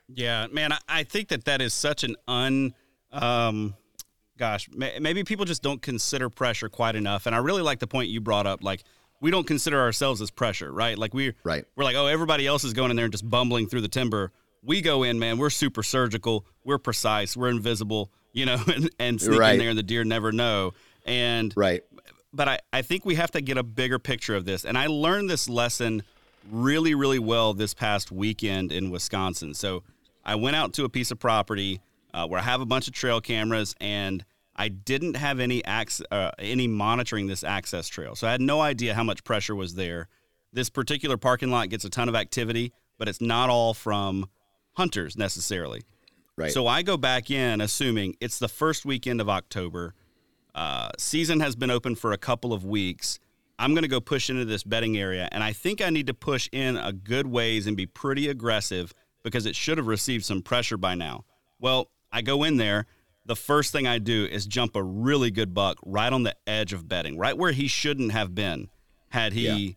[0.08, 2.74] Yeah, man, I, think that that is such an un
[3.12, 3.76] um,
[4.40, 7.26] gosh, maybe people just don't consider pressure quite enough.
[7.28, 8.64] And I really like the point you brought up.
[8.64, 8.84] Like,
[9.22, 10.98] we don't consider ourselves as pressure, right?
[10.98, 11.66] Like we right.
[11.76, 14.32] we're like, oh, everybody else is going in there and just bumbling through the timber.
[14.64, 15.38] We go in, man.
[15.38, 16.46] We're super surgical.
[16.64, 17.36] We're precise.
[17.36, 19.54] We're invisible, you know, and, and sneak Right.
[19.54, 20.74] in there, and the deer never know.
[21.06, 21.84] And Right.
[22.34, 24.64] but I, I think we have to get a bigger picture of this.
[24.66, 26.04] And I learned this lesson
[26.50, 29.54] really, really well this past weekend in Wisconsin.
[29.54, 29.84] So
[30.24, 31.82] I went out to a piece of property
[32.14, 34.24] uh, where I have a bunch of trail cameras, and
[34.60, 38.14] I didn't have any uh, any monitoring this access trail.
[38.16, 40.10] So I had no idea how much pressure was there.
[40.52, 44.30] This particular parking lot gets a ton of activity, but it's not all from
[44.74, 45.84] hunters necessarily.
[46.36, 46.52] Right.
[46.52, 49.94] So I go back in assuming it's the first weekend of October.
[50.54, 53.18] Uh, season has been open for a couple of weeks.
[53.58, 56.14] I'm going to go push into this bedding area, and I think I need to
[56.14, 58.94] push in a good ways and be pretty aggressive
[59.24, 61.24] because it should have received some pressure by now.
[61.60, 62.88] Well, I go in there.
[63.30, 66.74] The first thing I do is jump a really good buck right on the edge
[66.74, 68.70] of bedding, right where he shouldn't have been
[69.10, 69.74] had he Yeah.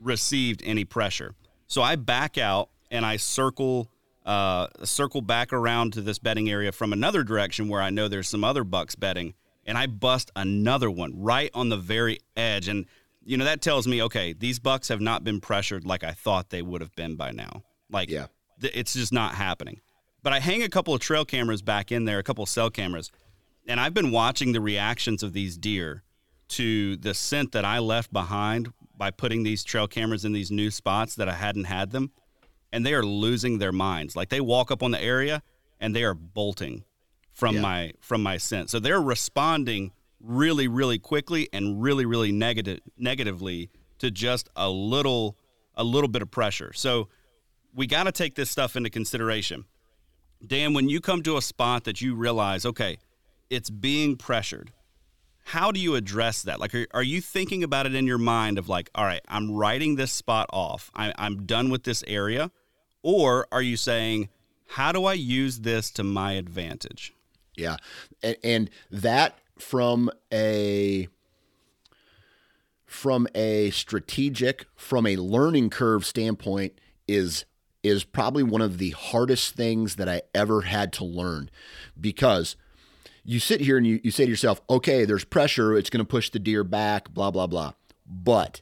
[0.00, 1.36] received any pressure.
[1.68, 3.88] So I back out and I circle
[4.24, 8.28] uh, circle back around to this bedding area from another direction where I know there's
[8.28, 12.66] some other bucks bedding, and I bust another one right on the very edge.
[12.66, 12.86] And
[13.24, 16.50] you know that tells me, okay, these bucks have not been pressured like I thought
[16.50, 17.62] they would have been by now.
[17.88, 18.26] Like, Yeah.
[18.60, 19.80] th- it's just not happening.
[20.26, 22.68] But I hang a couple of trail cameras back in there, a couple of cell
[22.68, 23.12] cameras,
[23.68, 26.02] and I've been watching the reactions of these deer
[26.48, 30.72] to the scent that I left behind by putting these trail cameras in these new
[30.72, 32.10] spots that I hadn't had them,
[32.72, 34.16] and they are losing their minds.
[34.16, 35.44] Like they walk up on the area
[35.78, 36.82] and they are bolting
[37.32, 37.60] from Yeah.
[37.62, 38.68] my from my scent.
[38.68, 45.38] So they're responding really really quickly and really really negative negatively to just a little
[45.76, 46.72] a little bit of pressure.
[46.72, 47.10] So
[47.72, 49.66] we got to take this stuff into consideration.
[50.44, 52.98] Dan, when you come to a spot that you realize, okay,
[53.50, 54.72] it's being pressured,
[55.44, 56.58] how do you address that?
[56.58, 59.52] Like, are, are you thinking about it in your mind of like, all right, I'm
[59.52, 62.50] writing this spot off, I, I'm done with this area?
[63.02, 64.28] Or are you saying,
[64.66, 67.14] how do I use this to my advantage?
[67.56, 67.76] Yeah.
[68.22, 71.08] And, and that from a
[72.84, 77.44] from a strategic, from a learning curve standpoint is
[77.82, 81.50] is probably one of the hardest things that I ever had to learn
[82.00, 82.56] because
[83.24, 86.08] you sit here and you, you say to yourself, okay, there's pressure, it's going to
[86.08, 87.72] push the deer back, blah, blah, blah.
[88.06, 88.60] But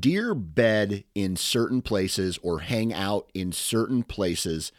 [0.00, 4.72] deer bed in certain places or hang out in certain places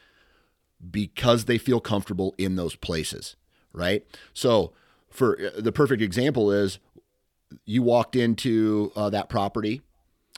[0.91, 3.35] because they feel comfortable in those places,
[3.73, 4.05] right?
[4.33, 4.73] So,
[5.09, 6.79] for the perfect example is
[7.65, 9.81] you walked into uh, that property,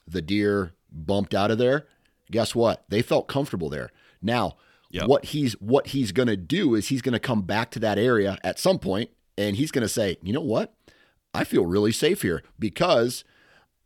[0.07, 1.85] the deer bumped out of there.
[2.31, 2.83] Guess what?
[2.89, 3.91] They felt comfortable there.
[4.21, 4.55] Now,
[4.91, 5.07] Yep.
[5.07, 7.99] what he's what he's going to do is he's going to come back to that
[7.99, 10.73] area at some point and he's going to say, "You know what?
[11.33, 13.23] I feel really safe here because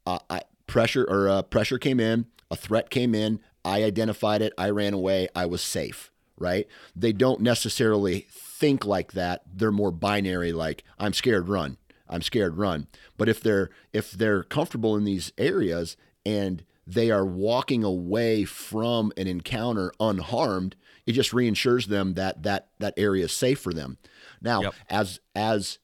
[0.05, 4.53] uh, I, pressure or uh, pressure came in, a threat came in, I identified it,
[4.57, 6.67] I ran away, I was safe." Right?
[6.95, 9.43] They don't necessarily think like that.
[9.53, 11.77] They're more binary like I'm scared, run.
[12.09, 12.87] I'm scared, run.
[13.17, 19.11] But if they're if they're comfortable in these areas and they are walking away from
[19.17, 23.97] an encounter unharmed, it just reinsures them that that that area is safe for them.
[24.41, 24.73] Now, Yep.
[24.89, 25.79] as as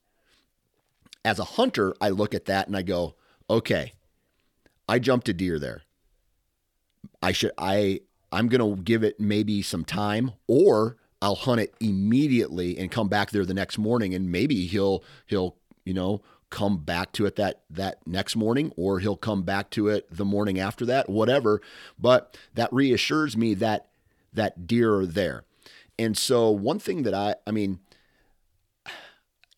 [1.25, 3.15] as a hunter, I look at that and I go,
[3.49, 3.93] okay,
[4.87, 5.81] I jumped a deer there.
[7.21, 12.77] I should I I'm gonna give it maybe some time, or I'll hunt it immediately
[12.77, 17.11] and come back there the next morning, and maybe he'll he'll you know come back
[17.13, 20.85] to it that that next morning, or he'll come back to it the morning after
[20.85, 21.61] that, whatever.
[21.97, 23.87] But that reassures me that
[24.33, 25.43] that deer are there.
[25.97, 27.79] And so one thing that I I mean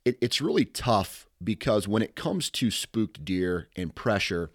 [0.05, 4.51] it, it's really tough because when it comes to spooked deer and pressure,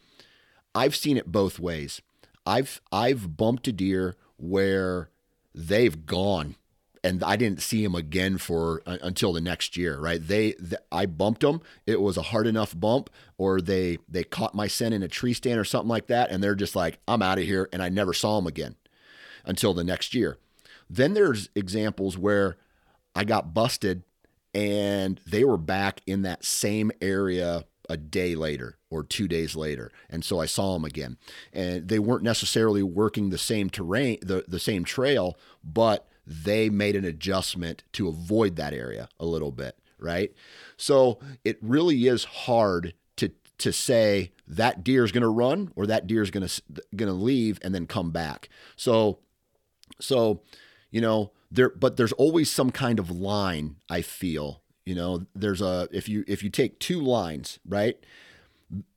[0.75, 2.01] I've seen it both ways.
[2.45, 5.11] I've I've bumped a deer where
[5.55, 6.57] they've gone
[7.07, 10.21] and I didn't see them again for uh, until the next year, right?
[10.21, 11.63] They th- I bumped them.
[11.87, 15.33] It was a hard enough bump or they they caught my scent in a tree
[15.33, 17.89] stand or something like that and they're just like I'm out of here and I
[17.91, 18.75] never saw them again
[19.45, 20.37] until the next year.
[20.91, 22.57] Then there's examples where
[23.15, 24.03] I got busted
[24.53, 29.93] and they were back in that same area a day later or two days later
[30.11, 31.17] and so i saw them again
[31.53, 36.97] and they weren't necessarily working the same terrain the, the same trail but they made
[36.97, 40.33] an adjustment to avoid that area a little bit right
[40.77, 45.87] so it really is hard to to say that deer is going to run or
[45.87, 46.63] that deer is going to
[46.95, 49.19] going to leave and then come back so
[50.01, 50.43] so,
[50.91, 55.63] you know, there but there's always some kind of line I feel, you know, there's
[55.63, 57.99] a if you if you take two lines, right?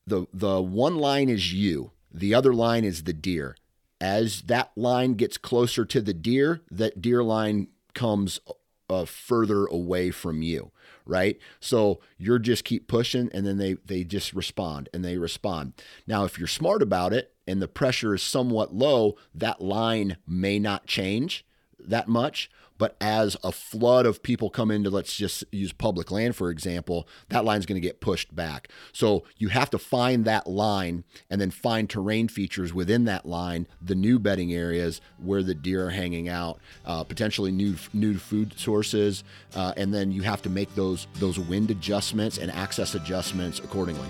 [0.05, 3.55] the the one line is you, the other line is the deer.
[4.01, 8.39] As that line gets closer to the deer, that deer line comes
[8.89, 10.71] uh, further away from you,
[11.05, 11.37] right?
[11.59, 15.73] So you're just keep pushing, and then they they just respond and they respond.
[16.07, 20.59] Now, if you're smart about it and the pressure is somewhat low, that line may
[20.59, 21.45] not change
[21.77, 26.35] that much, but as a flood of people come into, let's just use public land,
[26.35, 28.69] for example, that line's going to get pushed back.
[28.93, 33.67] So you have to find that line and then find terrain features within that line,
[33.81, 38.57] the new bedding areas where the deer are hanging out, uh, potentially new new food
[38.57, 43.59] sources, uh, and then you have to make those those wind adjustments and access adjustments
[43.59, 44.07] accordingly.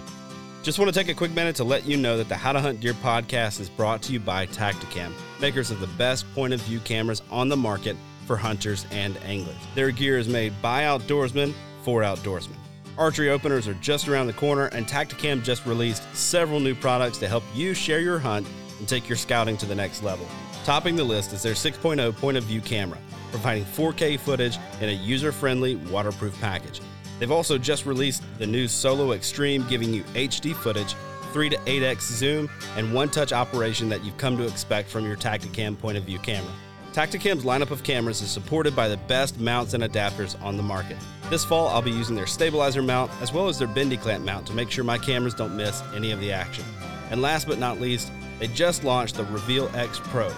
[0.62, 2.60] Just want to take a quick minute to let you know that the How to
[2.60, 6.62] Hunt Deer podcast is brought to you by Tactacam, makers of the best point of
[6.62, 7.96] view cameras on the market
[8.30, 9.58] for hunters and anglers.
[9.74, 12.58] Their gear is made by outdoorsmen for outdoorsmen.
[12.96, 17.28] Archery openers are just around the corner, and Tactacam just released several new products to
[17.28, 20.28] help you share your hunt and take your scouting to the next level.
[20.64, 23.00] Topping the list is their 6.0 point of view camera,
[23.32, 26.82] providing 4K footage in a user friendly, waterproof package.
[27.18, 30.94] They've also just released the new Solo Extreme, giving you HD footage,
[31.34, 35.16] 3 to 8x zoom, and one touch operation that you've come to expect from your
[35.16, 36.54] Tactacam point of view camera.
[36.94, 40.98] Tactacam's lineup of cameras is supported by the best mounts and adapters on the market.
[41.30, 44.48] This fall, I'll be using their stabilizer mount as well as their bendy clamp mount
[44.48, 46.66] to make sure my cameras don't miss any of the action.
[47.12, 50.32] And last but not least, they just launched the Reveal X Pro.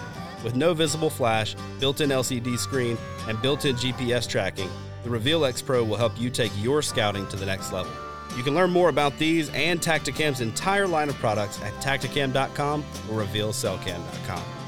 [0.44, 4.68] With no visible flash, built in LCD screen, and built in GPS tracking,
[5.04, 7.92] the Reveal X Pro will help you take your scouting to the next level.
[8.36, 13.22] You can learn more about these and Tactacam's entire line of products at tactacam.com or
[13.22, 14.61] revealcellcam.com.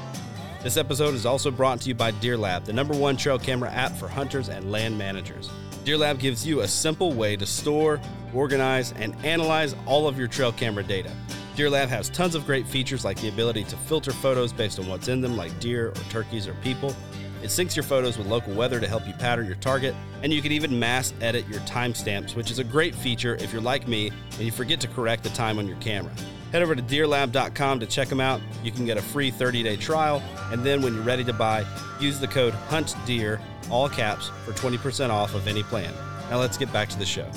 [0.65, 3.91] This episode is also brought to you by DeerLab, the number one trail camera app
[3.91, 5.51] for hunters and land managers.
[5.83, 8.01] DeerLab gives you a simple way to store,
[8.33, 11.11] organize, and analyze all of your trail camera data.
[11.55, 15.07] DeerLab has tons of great features like the ability to filter photos based on what's
[15.07, 16.95] in them, like deer or turkeys or people.
[17.43, 20.41] It syncs your photos with local weather to help you pattern your target, and you
[20.41, 24.09] can even mass edit your timestamps, which is a great feature if you're like me
[24.31, 26.11] and you forget to correct the time on your camera.
[26.51, 28.39] Head over to deerlab.com to check them out.
[28.63, 31.65] You can get a free 30 day trial, and then when you're ready to buy,
[31.99, 35.93] use the code HUNTDEER, all caps, for 20% off of any plan.
[36.29, 37.29] Now let's get back to the show.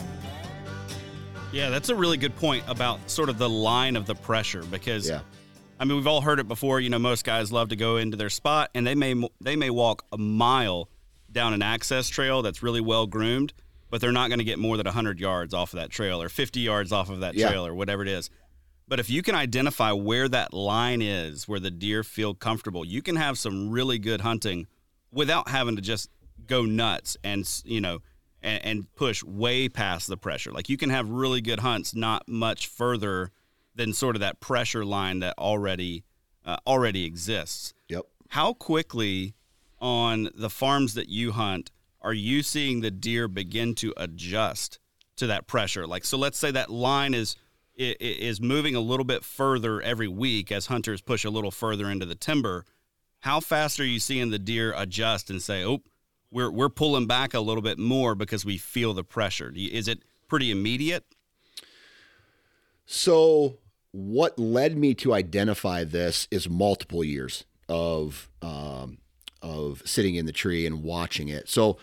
[1.52, 5.08] Yeah, that's a really good point about sort of the line of the pressure because
[5.08, 5.20] Yeah.
[5.80, 8.16] I mean, we've all heard it before, you know, most guys love to go into
[8.16, 10.88] their spot and they may they may walk a mile
[11.30, 13.52] down an access trail that's really well groomed,
[13.88, 16.28] but they're not going to get more than 100 yards off of that trail or
[16.28, 17.48] 50 yards off of that Yeah.
[17.48, 18.28] trail or whatever it is.
[18.88, 23.03] But if you can identify where that line is, where the deer feel comfortable, you
[23.03, 24.66] can have some really good hunting
[25.12, 26.11] without having to just
[26.46, 28.01] go nuts and you know
[28.42, 30.53] and, and push way past the pressure.
[30.53, 33.31] Like you can have really good hunts not much further
[33.74, 36.05] than sort of that pressure line that already
[36.46, 37.74] uh, already exists.
[37.88, 38.07] Yep.
[38.31, 39.35] How quickly
[39.81, 41.70] on the farms that you hunt
[42.01, 44.79] are you seeing the deer begin to adjust
[45.16, 45.87] to that pressure?
[45.87, 47.37] Like, so let's say that line is
[47.78, 52.06] is moving a little bit further every week as hunters push a little further into
[52.06, 52.64] the timber.
[53.20, 55.82] How fast are you seeing the deer adjust and say, "Oh,
[56.30, 59.52] we're we're pulling back a little bit more because we feel the pressure"?
[59.54, 61.04] Is it pretty immediate?
[62.86, 63.58] So,
[63.92, 68.98] what led me to identify this is multiple years of um,
[69.42, 71.48] of sitting in the tree and watching it.
[71.48, 71.78] So,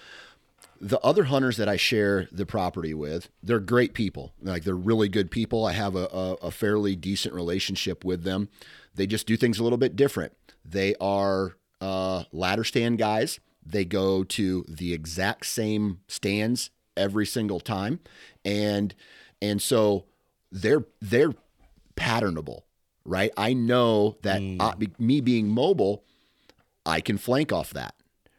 [0.79, 4.33] the other hunters that I share the property with, they're great people.
[4.41, 5.65] Like they're really good people.
[5.65, 8.49] I have a, a, a fairly decent relationship with them.
[8.93, 10.33] They just do things a little bit different.
[10.63, 13.39] They are uh, ladder stand guys.
[13.65, 17.99] They go to the exact same stands every single time,
[18.43, 18.93] and
[19.41, 20.05] and so
[20.51, 21.33] they're they're
[21.95, 22.61] patternable,
[23.03, 23.31] right?
[23.35, 26.03] I know that I, me being mobile,
[26.85, 27.95] I can flank off that,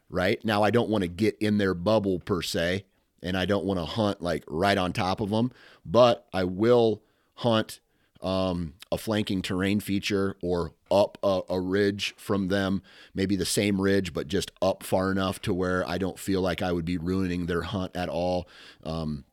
[0.09, 0.43] right?
[0.45, 2.85] Now I don't want to get in their bubble per se,
[3.23, 5.53] and I don't want to hunt like right on top of them,
[5.85, 7.03] but I will
[7.37, 7.81] hunt
[8.23, 12.83] um, a flanking terrain feature or up a, a ridge from them,
[13.15, 16.63] maybe the same ridge, but just up far enough to where I don't feel like
[16.63, 18.49] I would be ruining their hunt at all.
[18.85, 19.25] Um,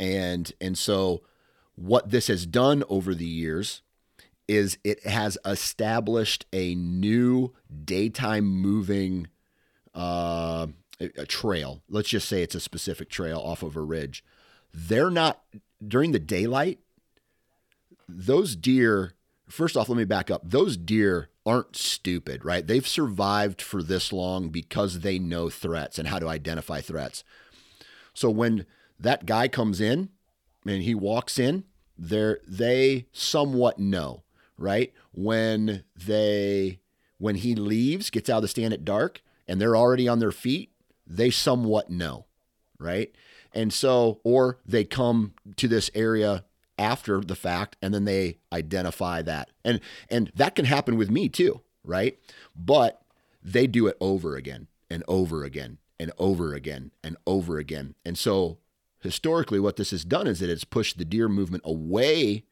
[0.00, 1.22] and and so
[1.74, 3.82] what this has done over the years
[4.48, 7.52] is it has established a new
[7.84, 9.28] daytime moving
[9.94, 10.66] uh,
[11.00, 11.82] a trail.
[11.88, 14.24] Let's just say it's a specific trail off of a ridge.
[14.72, 15.42] They're not
[15.86, 16.80] during the daylight.
[18.08, 19.14] Those deer.
[19.48, 20.42] First off, let me back up.
[20.44, 22.66] Those deer aren't stupid, right?
[22.66, 27.24] They've survived for this long because they know threats and how to identify threats.
[28.14, 28.64] So when
[28.98, 30.10] that guy comes in
[30.64, 31.64] and he walks in
[31.98, 34.22] they're they somewhat know,
[34.58, 34.92] right?
[35.12, 36.80] When they
[37.18, 39.22] when he leaves, gets out of the stand at dark,
[39.52, 40.72] and they're already on their feet,
[41.06, 42.24] they somewhat know,
[42.78, 43.14] right?
[43.52, 46.46] And so, or they come to this area
[46.78, 49.50] after the fact and then they identify that.
[49.62, 52.18] And and that can happen with me too, right?
[52.56, 53.02] But
[53.42, 57.94] they do it over again and over again and over again and over again.
[58.06, 58.56] And so
[59.00, 62.44] historically what this has done is that it's pushed the deer movement away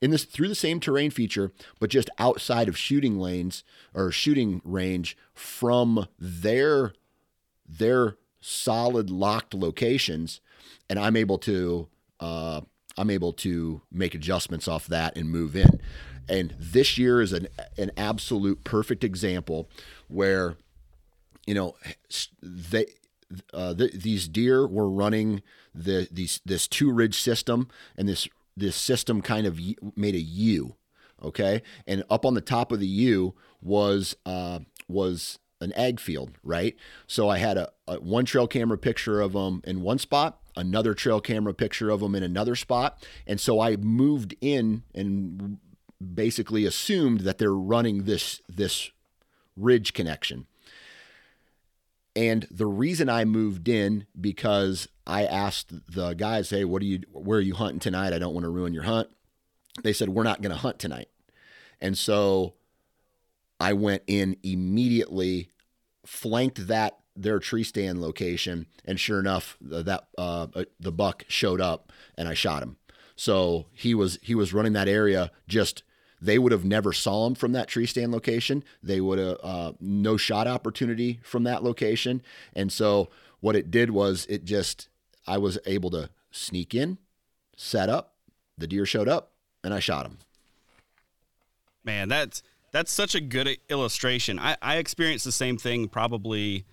[0.00, 4.60] in this through the same terrain feature, but just outside of shooting lanes or shooting
[4.64, 6.92] range from their
[7.68, 10.40] their solid locked locations,
[10.88, 11.88] and I'm able to
[12.20, 12.60] uh,
[12.96, 15.80] I'm able to make adjustments off that and move in.
[16.28, 19.68] And this year is an an absolute perfect example
[20.08, 20.56] where
[21.46, 21.76] you know
[22.42, 22.86] they
[23.52, 25.42] uh, the, these deer were running
[25.74, 28.28] the these this two ridge system and this
[28.58, 29.60] this system kind of
[29.96, 30.76] made a U,
[31.22, 36.38] okay, and up on the top of the U was uh, was an ag field,
[36.44, 36.76] right?
[37.06, 40.94] So I had a, a, one trail camera picture of them in one spot, another
[40.94, 45.58] trail camera picture of them in another spot, and so I moved in and
[46.14, 48.90] basically assumed that they're running this this
[49.56, 50.46] ridge connection.
[52.18, 57.02] And the reason I moved in because I asked the guys, "Hey, what are you?
[57.12, 58.12] Where are you hunting tonight?
[58.12, 59.08] I don't want to ruin your hunt."
[59.84, 61.10] They said, "We're not going to hunt tonight,"
[61.80, 62.54] and so
[63.60, 65.52] I went in immediately,
[66.04, 71.60] flanked that their tree stand location, and sure enough, that uh, uh, the buck showed
[71.60, 72.78] up, and I shot him.
[73.14, 75.84] So he was he was running that area just
[76.20, 78.64] they would have never saw him from that tree stand location.
[78.82, 82.22] They would have uh, no shot opportunity from that location.
[82.54, 83.08] And so
[83.40, 84.88] what it did was it just
[85.26, 86.98] I was able to sneak in,
[87.56, 88.14] set up,
[88.56, 90.18] the deer showed up, and I shot him.
[91.84, 92.42] Man, that's
[92.72, 94.38] that's such a good illustration.
[94.38, 96.66] I, I experienced the same thing probably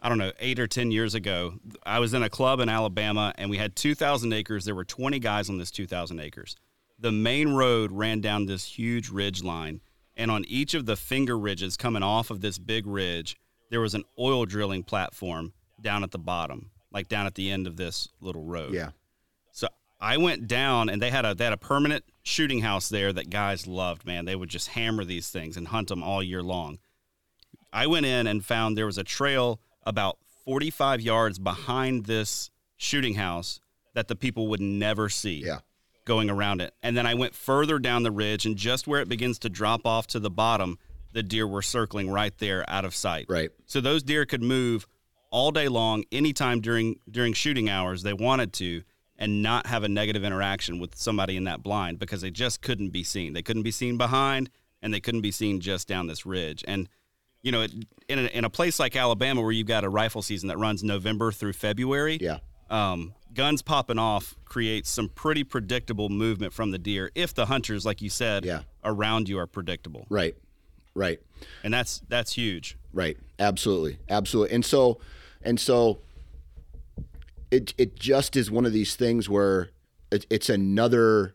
[0.00, 1.54] I don't know, eight or 10 years ago.
[1.84, 4.64] I was in a club in Alabama and we had 2,000 acres.
[4.64, 6.54] There were 20 guys on this 2,000 acres
[6.98, 9.80] the main road ran down this huge ridge line,
[10.16, 13.36] and on each of the finger ridges coming off of this big ridge,
[13.70, 17.66] there was an oil drilling platform down at the bottom, like down at the end
[17.66, 18.74] of this little road.
[18.74, 18.90] Yeah.
[19.52, 19.68] So
[20.00, 23.30] I went down, and they had a they had a permanent shooting house there that
[23.30, 24.04] guys loved.
[24.04, 26.78] Man, they would just hammer these things and hunt them all year long.
[27.72, 33.14] I went in and found there was a trail about 45 yards behind this shooting
[33.14, 33.60] house
[33.94, 35.42] that the people would never see.
[35.44, 35.60] Yeah
[36.08, 36.74] going around it.
[36.82, 39.86] And then I went further down the ridge, and just where it begins to drop
[39.86, 40.78] off to the bottom,
[41.12, 43.26] the deer were circling right there out of sight.
[43.28, 43.50] Right.
[43.66, 44.88] So those deer could move
[45.30, 48.82] all day long, anytime during during shooting hours they wanted to,
[49.18, 52.90] and not have a negative interaction with somebody in that blind because they just couldn't
[52.90, 53.34] be seen.
[53.34, 54.48] They couldn't be seen behind,
[54.80, 56.64] and they couldn't be seen just down this ridge.
[56.66, 56.88] And
[57.42, 57.66] you know,
[58.08, 60.82] in a, in a place like Alabama where you've got a rifle season that runs
[60.82, 62.38] November through February, yeah,
[62.70, 67.84] um, guns popping off creates some pretty predictable movement from the deer if the hunters,
[67.84, 68.62] like you said, yeah.
[68.84, 70.06] around you are predictable.
[70.08, 70.36] Right.
[70.94, 71.20] Right.
[71.62, 72.76] And that's that's huge.
[72.92, 73.16] Right.
[73.38, 73.98] Absolutely.
[74.08, 74.54] Absolutely.
[74.54, 74.98] And so
[75.42, 75.98] and so
[77.50, 79.70] it it just is one of these things where
[80.10, 81.34] it, it's another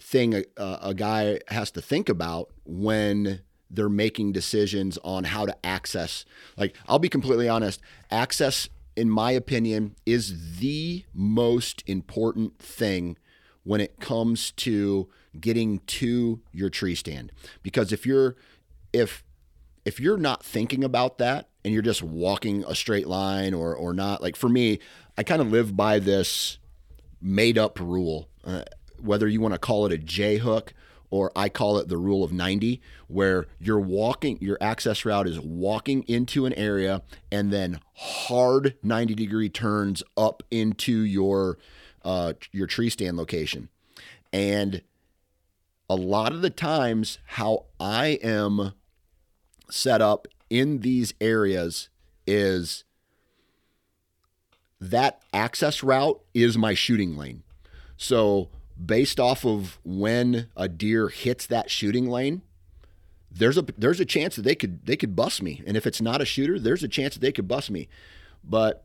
[0.00, 0.44] thing a,
[0.82, 6.24] a guy has to think about when they're making decisions on how to access
[6.56, 13.16] like I'll be completely honest access in my opinion, is the most important thing
[13.62, 17.30] when it comes to getting to your tree stand.
[17.62, 18.36] Because if you're
[18.92, 19.22] if
[19.84, 23.92] if you're not thinking about that and you're just walking a straight line or or
[23.92, 24.78] not, like for me,
[25.18, 26.58] I kind of live by this
[27.20, 28.28] made up rule.
[28.44, 28.62] Uh,
[29.00, 30.72] whether you want to call it a J hook
[31.10, 35.40] or I call it the rule of 90, where you're walking, your access route is
[35.40, 41.58] walking into an area and then hard 90 degree turns up into your
[42.04, 43.68] uh, your tree stand location.
[44.32, 44.82] And
[45.88, 48.72] a lot of the times, how I am
[49.70, 51.88] set up in these areas
[52.26, 52.84] is
[54.80, 57.42] that access route is my shooting lane.
[57.96, 58.48] So
[58.84, 62.42] based off of when a deer hits that shooting lane,
[63.30, 65.62] there's a there's a chance that they could they could bust me.
[65.66, 67.88] And if it's not a shooter, there's a chance that they could bust me.
[68.42, 68.84] But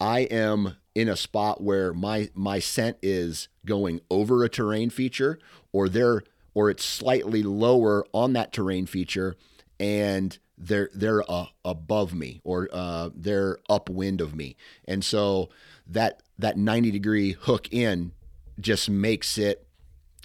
[0.00, 5.38] I am in a spot where my my scent is going over a terrain feature
[5.72, 6.22] or they're
[6.54, 9.36] or it's slightly lower on that terrain feature
[9.80, 14.56] and they're they're uh, above me or uh, they're upwind of me
[14.86, 15.48] and so
[15.86, 18.12] that that 90 degree hook in
[18.60, 19.66] just makes it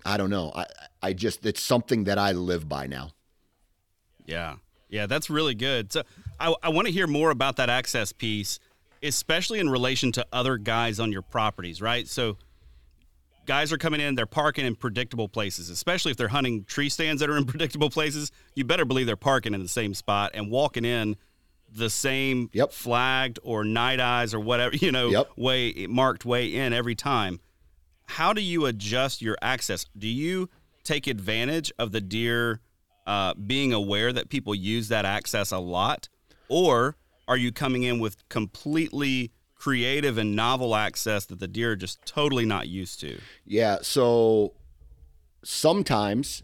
[0.06, 0.52] I don't know.
[0.56, 0.66] I
[1.02, 3.12] I just it's something that I live by now.
[4.26, 4.56] Yeah.
[4.90, 5.94] Yeah, that's really good.
[5.94, 6.04] So
[6.40, 8.60] I, I want to hear more about that access piece,
[9.04, 12.08] especially in relation to other guys on your properties, right?
[12.08, 12.38] So
[13.46, 17.20] guys are coming in, they're parking in predictable places, especially if they're hunting tree stands
[17.20, 18.32] that are in predictable places.
[18.56, 21.18] You better believe they're parking in the same spot and walking in
[21.72, 22.72] the same Yep.
[22.72, 25.30] flagged or night eyes or whatever, you know, Yep.
[25.38, 27.40] way marked way in every time.
[28.06, 29.86] How do you adjust your access?
[29.98, 30.50] Do you
[30.84, 32.60] take advantage of the deer
[33.06, 36.10] uh, being aware that people use that access a lot?
[36.48, 36.96] Or
[37.28, 42.04] are you coming in with completely creative and novel access that the deer are just
[42.06, 43.20] totally not used to?
[43.46, 44.54] Yeah, so
[45.44, 46.44] sometimes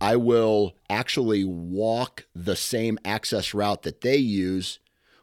[0.00, 4.78] I will actually walk the same access route that they use,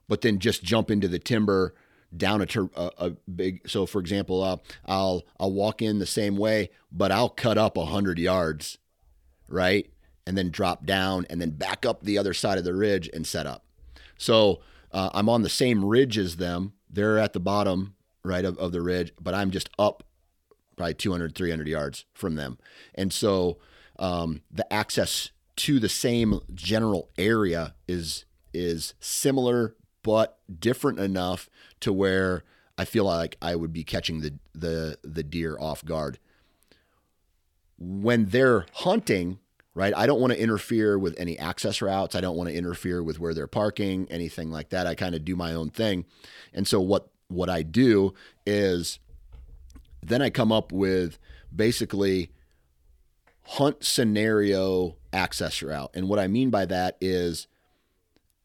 [0.08, 1.76] but then just jump into the timber
[2.16, 3.70] down a, ter- a, a big.
[3.70, 7.78] So, for example, uh, I'll I'll walk in the same way, but I'll cut up
[7.78, 8.78] a hundred yards,
[9.48, 9.90] right,
[10.26, 13.26] and then drop down, and then back up the other side of the ridge and
[13.26, 13.66] set up.
[14.18, 14.62] So
[14.92, 16.74] uh, I'm on the same ridge as them.
[16.90, 20.04] They're at the bottom, right, of, of the ridge, but I'm just up
[20.76, 22.58] probably 200, 300 yards from them.
[22.96, 23.58] And so
[24.02, 31.50] um, the access to the same general area is is similar but different enough
[31.80, 32.44] to where
[32.78, 36.18] I feel like I would be catching the the the deer off guard.
[37.78, 39.40] When they're hunting,
[39.74, 39.94] right?
[39.96, 42.16] I don't want to interfere with any access routes.
[42.16, 44.88] I don't want to interfere with where they're parking, anything like that.
[44.88, 46.06] I kind of do my own thing.
[46.54, 48.14] And so what what I do
[48.46, 49.00] is
[50.02, 51.20] then I come up with
[51.56, 52.32] basically
[53.52, 55.92] hunt scenario access route.
[55.94, 57.48] And what I mean by that is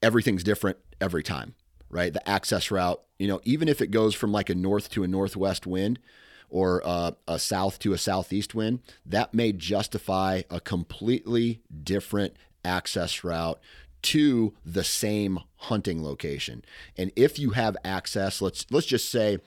[0.03, 1.55] everything's different every time,
[1.89, 2.13] right?
[2.13, 5.09] The access route, you know, even if it goes from like a north to a
[5.09, 6.01] northwest wind
[6.51, 12.35] or uh, a south to a southeast wind, that may justify a completely different
[12.65, 13.61] access route
[14.07, 16.65] to the same hunting location.
[16.97, 19.39] And if you have access, let's let's just say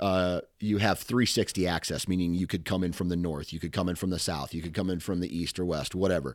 [0.00, 3.72] uh, you have 360 access, meaning you could come in from the north, you could
[3.72, 6.34] come in from the south, you could come in from the east or west, whatever.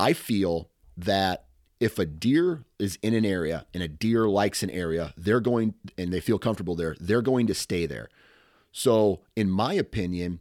[0.00, 1.44] I feel that
[1.78, 5.74] if a deer is in an area and a deer likes an area, they're going
[5.98, 8.08] and they feel comfortable there, they're going to stay there.
[8.72, 10.40] So, in my opinion,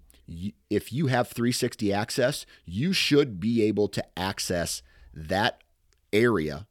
[0.70, 4.82] if you have 360 access, you should be able to access
[5.14, 5.62] that
[6.14, 6.68] area,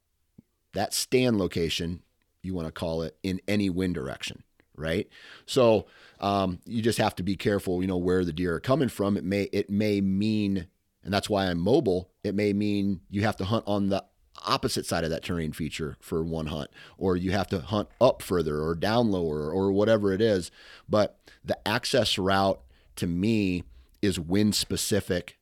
[0.73, 2.01] that stand location,
[2.41, 4.43] you want to call it, in any wind direction,
[4.75, 5.07] right?
[5.45, 5.87] So,
[6.19, 9.17] um, you just have to be careful, you know, where the deer are coming from.
[9.17, 10.67] It may it may mean,
[11.03, 12.09] and that's why I'm mobile.
[12.23, 14.03] It may mean you have to hunt on the
[14.45, 18.21] opposite side of that terrain feature for one hunt, or you have to hunt up
[18.21, 20.51] further or down lower or whatever it is.
[20.89, 22.61] But the access route
[22.95, 23.63] to me
[24.01, 25.37] is wind specific,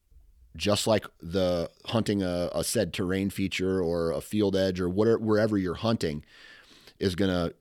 [0.55, 5.19] just like the hunting a, a said terrain feature or a field edge or whatever
[5.19, 6.23] wherever you're hunting
[6.99, 7.51] is gonna,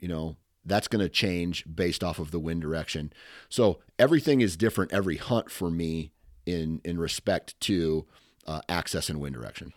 [0.00, 3.12] you know, that's gonna change based off of the wind direction.
[3.48, 6.12] So everything is different every hunt for me
[6.44, 8.06] in in respect to
[8.46, 9.72] uh, access and wind direction.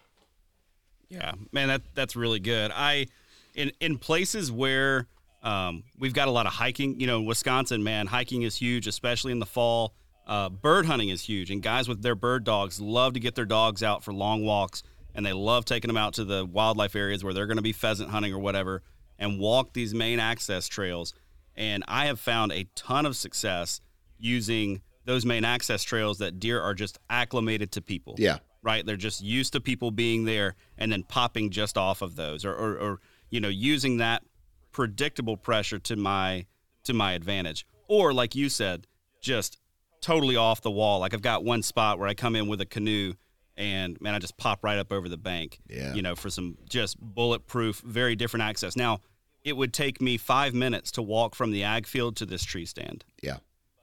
[1.10, 2.72] Yeah, man, that that's really good.
[2.74, 3.08] I
[3.56, 5.08] in in places where
[5.44, 7.00] um, we've got a lot of hiking.
[7.00, 9.94] You know, Wisconsin, man, hiking is huge, especially in the fall.
[10.28, 13.46] Uh, bird hunting is huge, and guys with their bird dogs love to get their
[13.46, 14.84] dogs out for long walks,
[15.16, 17.72] and they love taking them out to the wildlife areas where they're going to be
[17.74, 18.84] pheasant hunting or whatever,
[19.18, 21.14] and walk these main access trails.
[21.56, 23.82] And I have found a ton of success
[24.20, 28.38] using those main access trails that deer are just acclimated to people Yeah.
[28.62, 28.86] right?
[28.86, 32.54] They're just used to people being there and then popping just off of those, or,
[32.54, 33.00] or, or
[33.32, 34.22] you know, using that
[34.72, 36.46] predictable pressure to my
[36.84, 38.88] to my advantage, or like you said,
[39.22, 39.58] just
[40.02, 41.00] totally off the wall.
[41.00, 43.14] Like I've got one spot where I come in with a canoe.
[43.58, 45.94] And man, I just pop right up over the bank, Yeah.
[45.94, 48.78] you know, for some just bulletproof, very different access.
[48.78, 49.02] Now,
[49.44, 52.66] it would take me five minutes to walk from the ag field to this tree
[52.66, 53.40] stand, Yeah.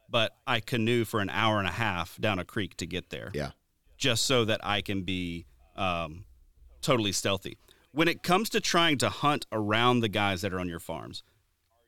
[0.08, 3.30] but I canoe for an hour and a half down a creek to get there
[3.34, 3.50] Yeah.
[3.98, 5.44] just so that I can be
[5.76, 6.24] um,
[6.80, 7.58] totally stealthy.
[7.96, 11.22] When it comes to trying to hunt around the guys that are on your farms,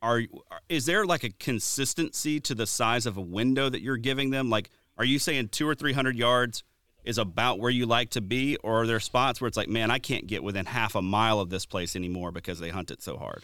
[0.01, 0.23] are
[0.71, 4.49] is there like a consistency to the size of a window that you're giving them?
[4.49, 6.65] Like, are you saying two or three hundred yards
[7.05, 9.91] is about where you like to be, or are there spots where it's like, man,
[9.91, 13.03] I can't get within half a mile of this place anymore because they hunt it
[13.03, 13.43] so hard?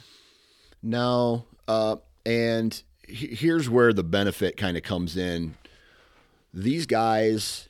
[0.82, 1.44] No.
[1.68, 5.54] Uh, and here's where the benefit kind of comes in.
[6.54, 7.68] These guys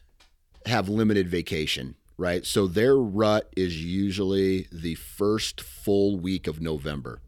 [0.66, 2.45] have limited vacation, right?
[2.47, 7.21] So their rut is usually the first full week of November,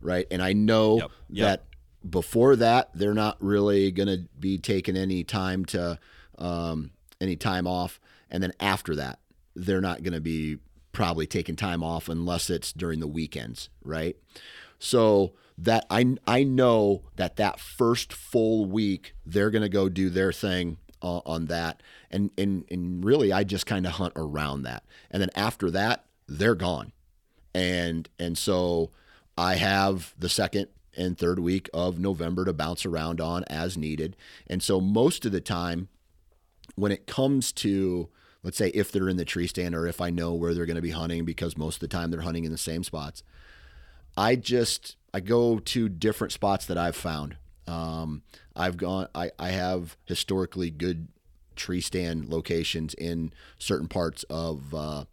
[0.00, 0.26] right?
[0.30, 1.46] And I know Yep, yep.
[1.46, 5.98] that before that, they're not really going to be taking any time to
[6.38, 9.18] um, any time off, and then after that,
[9.54, 10.56] they're not going to be
[10.92, 14.16] probably taking time off unless it's during the weekends, right?
[14.78, 20.08] So that I I know that that first full week they're going to go do
[20.08, 24.62] their thing uh, on that, and and and really I just kind of hunt around
[24.62, 26.92] that, and then after that they're gone,
[27.54, 28.90] and and so
[29.36, 34.16] I have the second and third week of November to bounce around on as needed,
[34.46, 35.88] and so most of the time
[36.76, 38.08] when it comes to
[38.42, 40.76] let's say if they're in the tree stand or if I know where they're going
[40.76, 43.22] to be hunting because most of the time they're hunting in the same spots.
[44.16, 47.36] I just I go to different spots that I've found.
[47.70, 48.22] Um,
[48.56, 49.08] I've gone.
[49.14, 51.08] I, I have historically good
[51.56, 55.04] tree stand locations in certain parts of uh,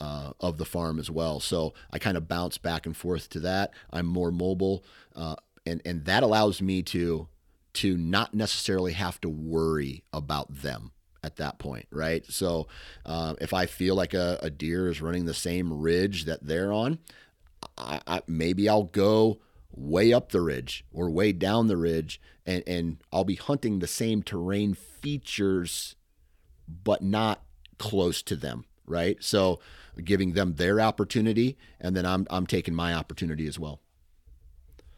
[0.00, 1.40] uh, of the farm as well.
[1.40, 3.72] So I kind of bounce back and forth to that.
[3.90, 4.84] I'm more mobile,
[5.14, 7.28] uh, and and that allows me to
[7.74, 10.92] to not necessarily have to worry about them
[11.22, 12.24] at that point, right?
[12.28, 12.68] So
[13.06, 16.72] uh, if I feel like a, a deer is running the same ridge that they're
[16.72, 16.98] on,
[17.78, 19.40] I, I, maybe I'll go
[19.76, 23.86] way up the ridge or way down the ridge and, and I'll be hunting the
[23.86, 25.96] same terrain features,
[26.68, 27.42] but not
[27.78, 29.16] close to them, right?
[29.20, 29.60] So
[30.02, 33.80] giving them their opportunity and then I'm, I'm taking my opportunity as well.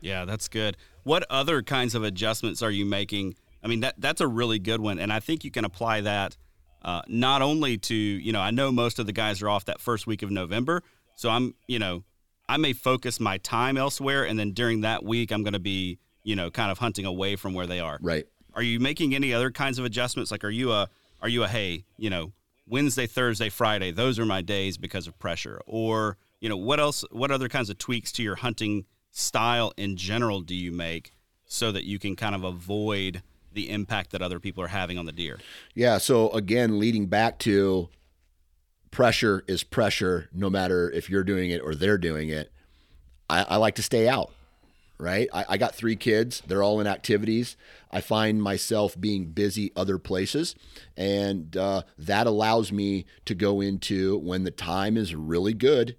[0.00, 0.76] Yeah, that's good.
[1.04, 3.36] What other kinds of adjustments are you making?
[3.62, 6.36] I mean, that that's a really good one, and I think you can apply that
[6.82, 9.80] uh, not only to you know I know most of the guys are off that
[9.80, 10.82] first week of November,
[11.16, 12.04] so I'm you know
[12.48, 15.98] I may focus my time elsewhere, and then during that week, I'm going to be,
[16.22, 17.98] you know, kind of hunting away from where they are.
[18.00, 18.26] Right.
[18.54, 20.30] Are you making any other kinds of adjustments?
[20.30, 20.88] Like, are you a,
[21.20, 22.32] are you a, hey, you know,
[22.66, 25.60] Wednesday, Thursday, Friday, those are my days because of pressure?
[25.66, 29.96] Or, you know, what else, what other kinds of tweaks to your hunting style in
[29.96, 31.12] general do you make
[31.46, 33.22] so that you can kind of avoid
[33.52, 35.38] the impact that other people are having on the deer?
[35.74, 35.98] Yeah.
[35.98, 37.88] So, again, leading back to
[38.96, 42.50] pressure is pressure no matter if you're doing it or they're doing it.
[43.28, 44.32] I, I like to stay out,
[44.96, 45.28] right?
[45.34, 47.58] I, I, got three kids, they're all in activities.
[47.90, 50.54] I find myself being busy other places,
[50.96, 55.96] and uh, that allows me to go into when the time is really good,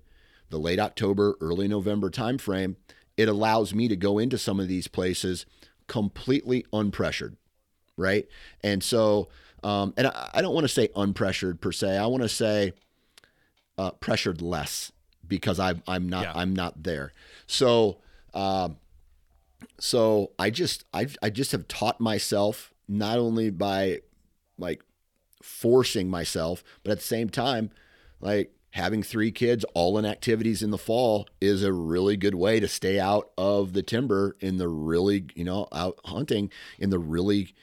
[0.49, 2.77] the late October, early November timeframe.
[3.15, 5.45] It allows me to go into some of these places
[5.85, 7.35] completely unpressured,
[7.95, 8.27] right?
[8.63, 9.27] And so,
[9.61, 11.95] um, and I, I don't want to say unpressured per se.
[11.95, 12.73] I want to say
[13.77, 14.91] uh, pressured less
[15.27, 16.33] because I'm I'm not yeah.
[16.35, 17.11] I'm not there.
[17.45, 17.97] So
[18.33, 18.69] uh,
[19.79, 24.01] so I just I I just have taught myself not only by
[24.57, 24.81] like
[25.41, 27.71] forcing myself, but at the same time,
[28.19, 32.59] like having three kids all in activities in the fall is a really good way
[32.59, 36.99] to stay out of the timber in the really you know out hunting in the
[36.99, 37.55] really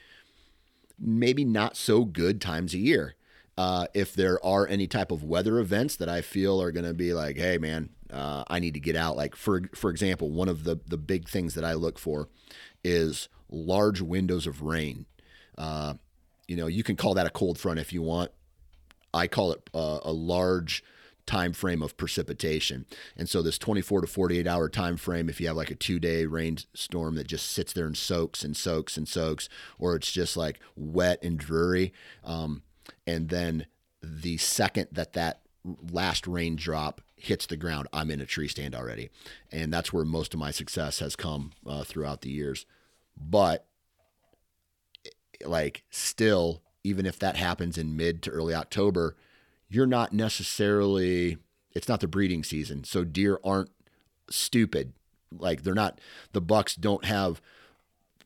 [0.99, 3.15] maybe not so good times a year
[3.57, 6.93] uh, if there are any type of weather events that I feel are going to
[6.93, 9.15] be like, hey man, uh, I need to get out.
[9.15, 12.29] Like for for example, one of the the big things that I look for
[12.83, 15.05] is large windows of rain.
[15.57, 15.95] Uh,
[16.47, 18.31] you know, you can call that a cold front if you want.
[19.13, 20.83] I call it uh, a large
[21.25, 22.85] time frame of precipitation.
[23.17, 26.25] And so this 24 to 48 hour time frame if you have like a 2-day
[26.25, 29.49] rainstorm that just sits there and soaks and soaks and soaks
[29.79, 31.93] or it's just like wet and dreary
[32.23, 32.61] um,
[33.05, 33.65] and then
[34.01, 35.41] the second that that
[35.91, 39.09] last raindrop hits the ground, I'm in a tree stand already,
[39.51, 42.65] and that's where most of my success has come uh, throughout the years.
[43.17, 43.65] But
[45.43, 49.15] like still, even if that happens in mid to early October,
[49.69, 51.37] you're not necessarily.
[51.73, 53.71] It's not the breeding season, so deer aren't
[54.29, 54.93] stupid.
[55.31, 55.99] Like they're not.
[56.31, 57.41] The bucks don't have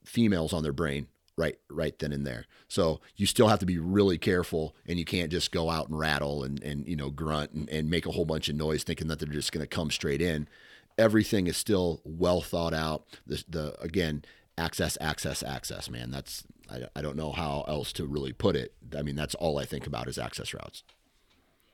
[0.03, 1.07] females on their brain
[1.39, 2.45] right right then and there.
[2.67, 5.97] So you still have to be really careful and you can't just go out and
[5.97, 9.07] rattle and, and you know grunt and, and make a whole bunch of noise thinking
[9.07, 10.47] that they're just going to come straight in.
[10.97, 13.05] Everything is still well thought out.
[13.25, 14.23] The, the again
[14.57, 18.73] access access access man that's I, I don't know how else to really put it.
[18.95, 20.83] I mean that's all I think about is access routes.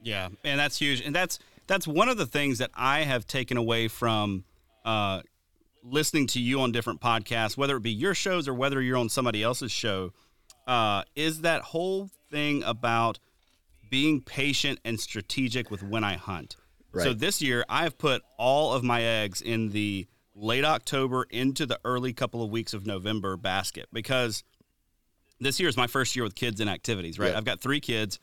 [0.03, 1.01] Yeah, and that's huge.
[1.01, 4.45] And that's that's one of the things that I have taken away from
[4.85, 5.21] uh,
[5.85, 9.09] listening to you on different podcasts, whether it be your shows or whether you're on
[9.09, 10.11] somebody else's show,
[10.67, 13.19] uh, is that whole thing about
[13.89, 16.57] being patient and strategic with when I hunt.
[16.91, 17.03] Right.
[17.03, 21.79] So this year, I've put all of my eggs in the late October into the
[21.85, 24.43] early couple of weeks of November basket because
[25.39, 27.35] this year is my first year with kids and activities, right?
[27.35, 28.19] I've got three kids.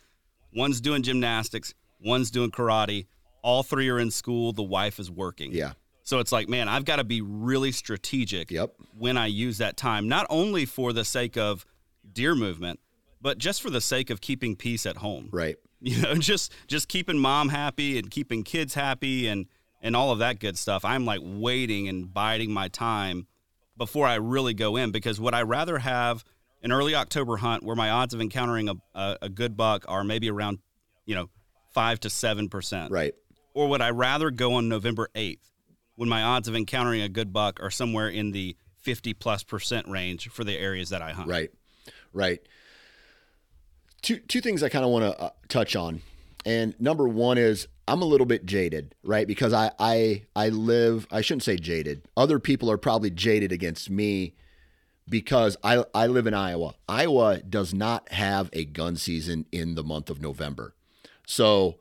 [0.55, 3.07] One's doing gymnastics, one's doing karate.
[3.43, 4.53] All three are in school.
[4.53, 5.53] The wife is working.
[5.53, 5.73] Yeah.
[6.05, 8.75] So it's like, man, I've got to be really strategic Yep.
[8.99, 11.65] when I use that time, not only for the sake of
[12.13, 12.81] deer movement,
[13.21, 15.29] but just for the sake of keeping peace at home.
[15.33, 15.57] Right.
[15.85, 19.47] You know, just just keeping mom happy and keeping kids happy and
[19.81, 20.85] and all of that good stuff.
[20.85, 23.27] I'm like waiting and biding my time
[23.77, 26.23] before I really go in because would I rather have
[26.63, 30.05] an early October hunt where my odds of encountering a, a, a good buck are
[30.05, 30.61] maybe around,
[31.05, 31.29] you know,
[31.75, 33.15] five to seven percent, Right.
[33.53, 35.51] or would I rather go on November eighth
[35.97, 39.87] when my odds of encountering a good buck are somewhere in the fifty plus percent
[39.89, 41.29] range for the areas that I hunt?
[41.29, 41.51] Right.
[42.13, 42.41] Right.
[44.03, 46.03] Two two things I kind of want to uh, touch on.
[46.45, 49.27] And number one is I'm a little bit jaded, right?
[49.27, 52.03] Because I I I live, I shouldn't say jaded.
[52.17, 54.35] Other people are probably jaded against me
[55.09, 56.75] because I I live in Iowa.
[56.89, 60.75] Iowa does not have a gun season in the month of November.
[61.27, 61.79] So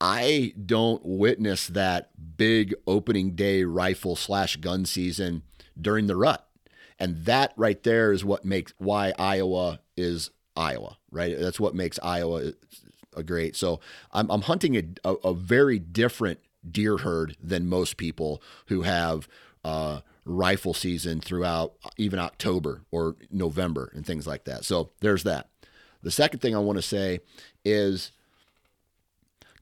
[0.00, 5.42] I don't witness that big opening day rifle slash gun season
[5.78, 6.46] during the rut.
[6.98, 11.36] And that right there is what makes why Iowa is Iowa, right?
[11.38, 12.52] That's what makes Iowa
[13.16, 13.56] a great.
[13.56, 13.80] So
[14.12, 19.28] I'm, I'm hunting a, a, a very different deer herd than most people who have
[19.64, 24.64] uh, rifle season throughout even October or November and things like that.
[24.64, 25.48] So there's that.
[26.02, 27.20] The second thing I want to say
[27.64, 28.12] is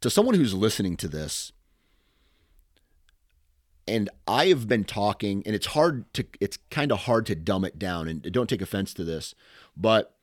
[0.01, 1.53] to someone who's listening to this,
[3.87, 7.65] and I have been talking, and it's hard to, it's kind of hard to dumb
[7.65, 9.35] it down, and don't take offense to this,
[9.77, 10.15] but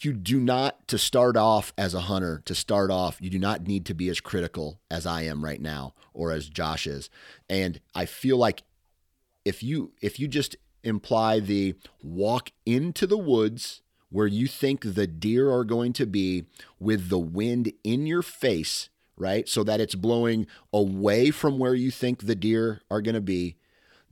[0.00, 3.66] you do not, to start off as a hunter, to start off, you do not
[3.66, 7.10] need to be as critical as I am right now or as Josh is.
[7.48, 8.64] And I feel like
[9.44, 13.82] if you, if you just imply the walk into the woods
[14.14, 16.44] where you think the deer are going to be
[16.78, 19.48] with the wind in your face, right?
[19.48, 23.56] So that it's blowing away from where you think the deer are going to be.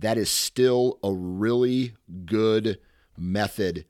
[0.00, 1.94] That is still a really
[2.24, 2.80] good
[3.16, 3.84] method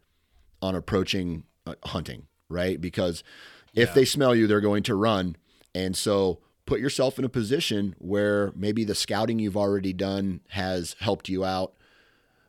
[0.61, 2.79] on approaching uh, hunting, right?
[2.79, 3.25] Because
[3.73, 3.95] if Yeah.
[3.95, 5.37] they smell you, they're going to run.
[5.75, 10.95] And so put yourself in a position where maybe the scouting you've already done has
[11.01, 11.73] helped you out.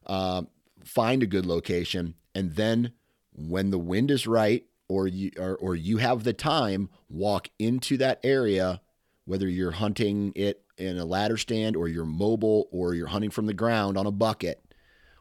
[0.06, 0.50] Um,
[0.84, 2.92] find a good location, and then
[3.36, 7.98] when the wind is right, or you or, or you have the time, walk into
[7.98, 8.82] that area,
[9.26, 13.46] whether you're hunting it in a ladder stand or you're mobile or you're hunting from
[13.46, 14.62] the ground on a bucket.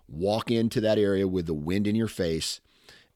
[0.09, 2.61] Walk into that area with the wind in your face,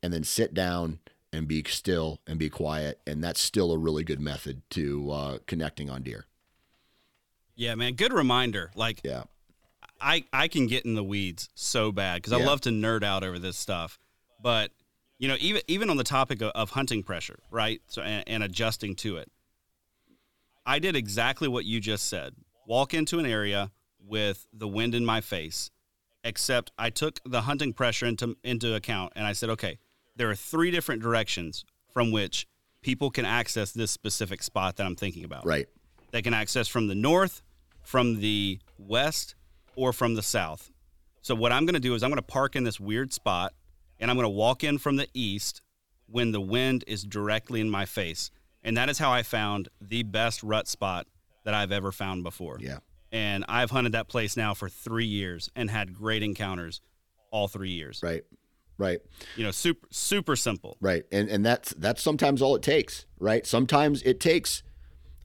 [0.02, 1.00] and then sit down
[1.32, 3.00] and be still and be quiet.
[3.06, 6.26] And that's still a really good method to uh, connecting on deer.
[7.54, 7.94] Yeah, man.
[7.94, 8.70] Good reminder.
[8.74, 9.24] Like Yeah.
[10.00, 13.24] I I can get in the weeds so bad because I love to nerd out
[13.24, 13.98] over this stuff.
[14.42, 14.70] But
[15.18, 17.80] you know, even even on the topic of, of hunting pressure, right?
[17.88, 19.30] So and, and adjusting to it,
[20.64, 22.34] I did exactly what you just said.
[22.66, 23.70] Walk into an area
[24.04, 25.70] with the wind in my face,
[26.24, 29.78] except I took the hunting pressure into into account and I said, okay,
[30.16, 32.46] there are three different directions from which
[32.82, 35.46] people can access this specific spot that I'm thinking about.
[35.46, 35.66] Right.
[36.12, 37.42] They can access from the north,
[37.82, 39.34] from the west,
[39.74, 40.70] or from the south.
[41.20, 43.54] So what I'm going to do is I'm going to park in this weird spot
[43.98, 45.62] and I'm going to walk in from the east
[46.06, 48.30] when the wind is directly in my face.
[48.62, 51.06] And that is how I found the best rut spot
[51.44, 52.58] that I've ever found before.
[52.60, 52.78] Yeah.
[53.12, 56.80] And I've hunted that place now for 3 years and had great encounters
[57.30, 58.00] all 3 years.
[58.02, 58.24] Right.
[58.78, 59.00] Right.
[59.36, 60.76] You know, super super simple.
[60.80, 61.04] Right.
[61.10, 63.46] And and that's that's sometimes all it takes, right?
[63.46, 64.62] Sometimes it takes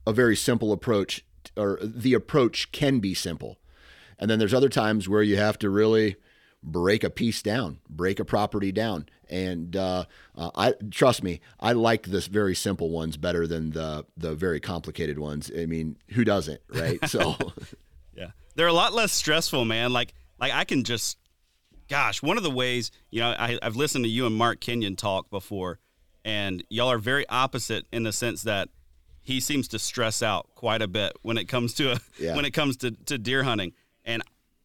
[0.06, 1.24] a very simple approach
[1.56, 3.58] or the approach can be simple.
[4.18, 6.16] And then there's other times where you have to really
[6.62, 9.06] break a piece down, break a property down.
[9.28, 10.04] And uh,
[10.36, 14.60] uh, I trust me, I like this very simple ones better than the the very
[14.60, 15.50] complicated ones.
[15.56, 16.98] I mean, who doesn't, right?
[17.08, 17.36] So
[18.16, 18.30] Yeah.
[18.54, 19.92] They're a lot less stressful, man.
[19.92, 21.18] Like like I can just
[21.88, 24.96] gosh, one of the ways, you know, I, I've listened to you and Mark Kenyon
[24.96, 25.78] talk before,
[26.24, 28.68] and y'all are very opposite in the sense that
[29.20, 32.34] he seems to stress out quite a bit when it comes to a, Yeah.
[32.34, 33.72] when it comes to, to deer hunting.
[34.04, 34.22] And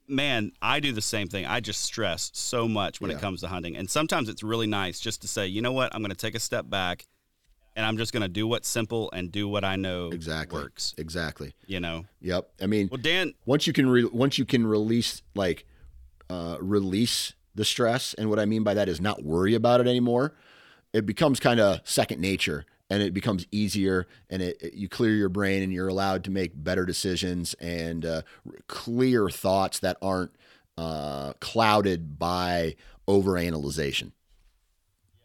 [0.08, 1.45] man, I do the same thing.
[1.45, 3.18] I just stress so much when Yeah.
[3.18, 3.76] it comes to hunting.
[3.78, 6.36] And sometimes it's really nice just to say, you know what, I'm going to take
[6.36, 7.05] a step back
[7.76, 10.95] and I'm just going to do what's simple and do what I know exactly works,
[10.97, 11.53] Exactly.
[11.68, 12.05] you know.
[12.22, 12.49] Yep.
[12.62, 15.66] I mean, Well, Dan, once you can re- once you can release like
[16.30, 19.88] uh, release the stress and what i mean by that is not worry about it
[19.88, 20.32] anymore
[20.93, 25.14] it becomes kind of second nature and it becomes easier and it, it- you clear
[25.14, 28.22] your brain and you're allowed to make better decisions and uh,
[28.68, 30.32] clear thoughts that aren't
[30.78, 32.76] uh, clouded by
[33.08, 34.12] overanalyzation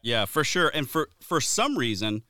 [0.03, 0.71] Yeah, for sure.
[0.75, 2.23] And for for some reason,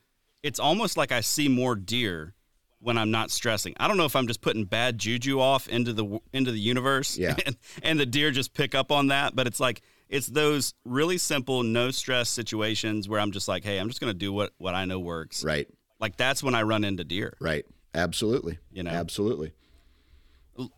[0.43, 2.33] it's almost like I see more deer
[2.79, 3.73] when I'm not stressing.
[3.79, 7.17] I don't know if I'm just putting bad juju off into the into the universe,
[7.17, 7.35] Yeah.
[7.45, 9.35] and, and the deer just pick up on that.
[9.35, 13.77] But it's like it's those really simple, no stress situations where I'm just like, hey,
[13.77, 15.43] I'm just gonna do what what I know works.
[15.43, 15.67] Right.
[15.99, 17.35] Like that's when I run into deer.
[17.39, 17.65] Right.
[17.95, 18.59] Absolutely.
[18.71, 18.91] You know.
[18.91, 19.53] Absolutely.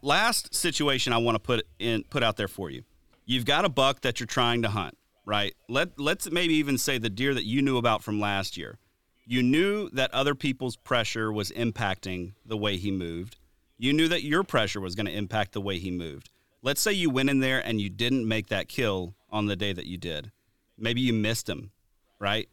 [0.01, 2.83] last situation I want to put in put out there for you.
[3.25, 5.53] You've got a buck that you're trying to hunt, right?
[5.67, 8.77] Let let's maybe even say the deer that you knew about from last year.
[9.25, 13.37] You knew that other people's pressure was impacting the way he moved.
[13.77, 16.29] You knew that your pressure was going to impact the way he moved.
[16.65, 19.71] Let's say you went in there and you didn't make that kill on the day
[19.71, 20.31] that you did.
[20.79, 21.69] Maybe you missed him,
[22.19, 22.49] right?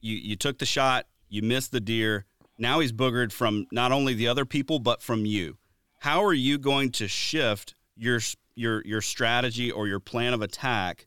[0.00, 2.24] You you took the shot, you missed the deer.
[2.56, 5.58] Now he's boogered from not only the other people but from you.
[5.98, 8.20] How are you going to shift your
[8.54, 11.06] your your strategy or your plan of attack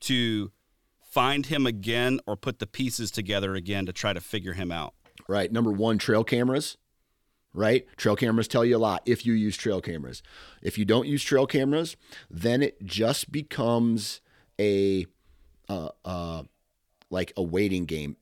[0.00, 0.52] to
[1.00, 4.92] find him again or put the pieces together again to try to figure him out?
[5.28, 5.50] Right.
[5.50, 6.76] Number one, trail cameras.
[7.56, 7.86] Right.
[7.96, 10.22] Trail cameras tell you a lot if you use trail cameras.
[10.60, 11.96] If you don't use trail cameras,
[12.30, 14.20] then it just becomes
[14.60, 15.06] a,
[15.66, 16.42] uh, uh,
[17.08, 18.18] like a waiting game,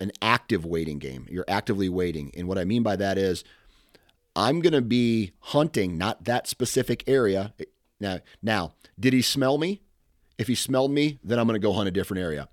[0.00, 1.26] an active waiting game.
[1.28, 2.32] You're actively waiting.
[2.34, 3.44] And what I mean by that is
[4.34, 7.52] I'm going to be hunting not that specific area.
[8.00, 9.82] Now, now, did he smell me?
[10.38, 12.48] If he smelled me, then I'm going to go hunt a different area.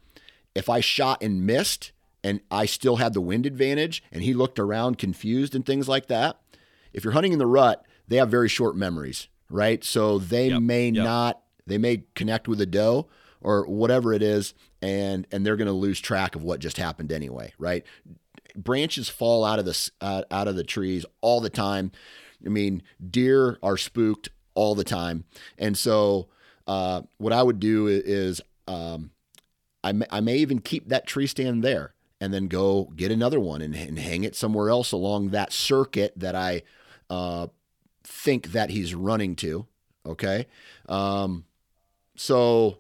[0.53, 1.93] If I shot and missed
[2.27, 6.07] and I still had the wind advantage and he looked around confused and things like
[6.07, 6.39] that,
[6.93, 9.83] if you're hunting in the rut, they have very short memories, right?
[9.83, 11.03] So they Yep, may yep.
[11.03, 13.07] not they may connect with a doe
[13.41, 17.11] or whatever it is and and they're going to lose track of what just happened
[17.11, 17.83] anyway, right?
[18.55, 21.91] branches fall out of the uh, out of the trees all the time.
[22.45, 25.25] I mean, deer are spooked all the time,
[25.57, 26.27] and so
[26.65, 29.11] uh, what I would do is um,
[29.83, 33.39] I may, I may even keep that tree stand there and then go get another
[33.39, 36.63] one and, and hang it somewhere else along that circuit that I
[37.09, 37.47] uh,
[38.03, 39.67] think that he's running to.
[40.05, 40.47] Okay,
[40.87, 41.45] um,
[42.15, 42.77] so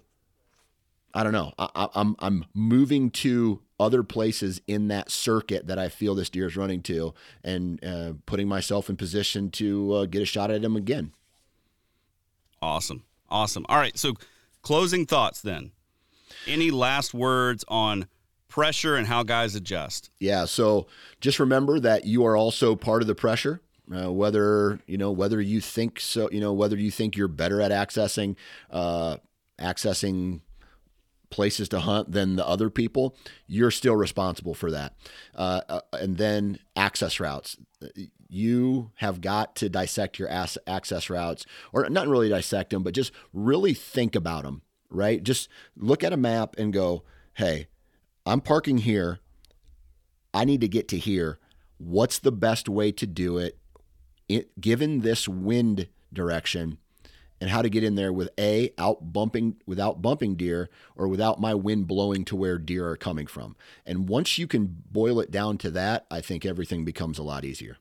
[1.13, 1.53] I don't know.
[1.59, 6.29] I, I, I'm I'm moving to other places in that circuit that I feel this
[6.29, 7.13] deer is running to,
[7.43, 11.11] and uh, putting myself in position to uh, get a shot at him again.
[12.61, 13.03] Awesome.
[13.29, 13.65] Awesome.
[13.69, 13.97] All right.
[13.97, 14.13] So,
[14.61, 15.71] closing thoughts then.
[16.45, 18.07] Any last words on
[18.47, 20.09] pressure and how guys adjust?
[20.19, 20.45] Yeah.
[20.45, 20.87] So
[21.21, 23.61] just remember that you are also part of the pressure.
[23.89, 27.61] Uh, whether you know whether you think so, you know whether you think you're better
[27.61, 28.35] at accessing
[28.69, 29.15] uh,
[29.59, 30.41] accessing
[31.29, 33.15] places to hunt than the other people,
[33.47, 34.93] you're still responsible for that.
[35.35, 37.57] Uh, uh, and then access routes.
[38.29, 42.93] You have got to dissect your ass- access routes, or not really dissect them, but
[42.93, 45.23] just really think about them, right?
[45.23, 47.03] Just look at a map and go,
[47.35, 47.67] hey,
[48.27, 49.19] I'm parking here.
[50.33, 51.39] I need to get to here.
[51.77, 53.57] What's the best way to do it,
[54.27, 56.77] it given this wind direction?
[57.39, 61.39] and how to get in there with a out bumping without bumping deer or without
[61.39, 63.55] my wind blowing to where deer are coming from.
[63.85, 67.45] And once you can boil it down to that, I think everything becomes a lot
[67.45, 67.77] easier.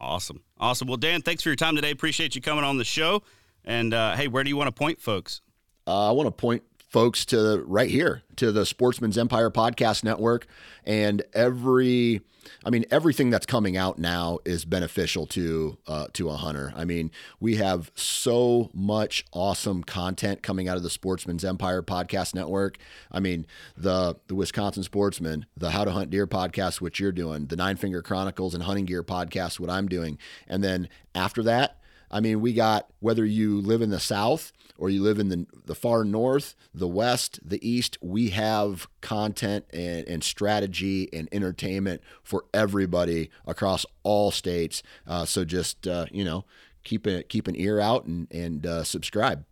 [0.00, 0.42] Awesome.
[0.58, 0.88] Awesome.
[0.88, 1.90] Well, Dan, thanks for your time today.
[1.90, 3.22] Appreciate you coming on the show.
[3.64, 5.40] And uh, hey, where do you want to point folks?
[5.86, 10.46] Uh, I want to point folks to right here to the Sportsman's Empire Podcast Network
[10.84, 12.20] and every
[12.66, 16.74] I mean everything that's coming out now is beneficial to uh, to a hunter.
[16.76, 22.34] I mean, we have so much awesome content coming out of the Sportsman's Empire Podcast
[22.34, 22.76] Network.
[23.10, 27.46] I mean, the the Wisconsin Sportsman, the How to Hunt Deer podcast which you're doing,
[27.46, 30.18] the Nine Finger Chronicles and Hunting Gear podcast what I'm doing.
[30.46, 31.78] And then after that,
[32.12, 35.46] I mean, we got whether you live in the South or you live in the,
[35.64, 42.02] the far north, the west, the east, we have content and, and strategy and entertainment
[42.22, 44.82] for everybody across all states.
[45.06, 46.44] Uh, so just, uh, you know,
[46.84, 49.44] keep, a, keep an ear out and, and uh, subscribe.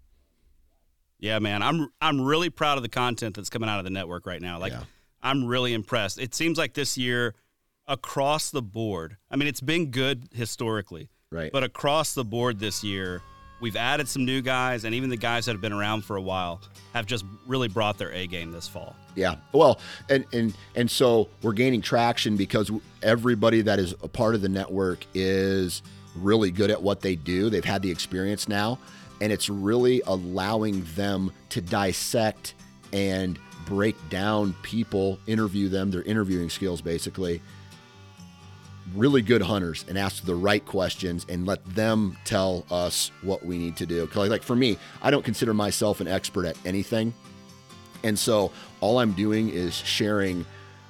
[1.19, 4.25] Yeah, man, I'm I'm really proud of the content that's coming out of the network
[4.25, 4.59] right now.
[4.59, 4.85] Like, Yeah.
[5.23, 6.19] I'm really impressed.
[6.19, 7.35] It seems like this year,
[7.87, 11.53] across the board, I mean, it's been good historically, Right.
[11.53, 13.23] but across the board this year,
[13.61, 16.21] we've added some new guys, and even the guys that have been around for a
[16.21, 16.61] while
[16.93, 18.97] have just really brought their A game this fall.
[19.15, 19.37] Yeah.
[19.53, 19.79] Well,
[20.09, 22.71] and and and so we're gaining traction because
[23.03, 25.83] everybody that is a part of the network is
[26.17, 27.49] really good at what they do.
[27.49, 28.81] They've had the experience now,
[29.21, 32.55] and it's really allowing them to dissect
[32.93, 37.41] and break down people, interview them, their interviewing skills basically.
[38.95, 43.57] Really good hunters and ask the right questions and let them tell us what we
[43.59, 44.07] need to do.
[44.07, 47.15] 'Cause like for me, I don't consider myself an expert at anything.
[48.03, 50.45] And so all I'm doing is sharing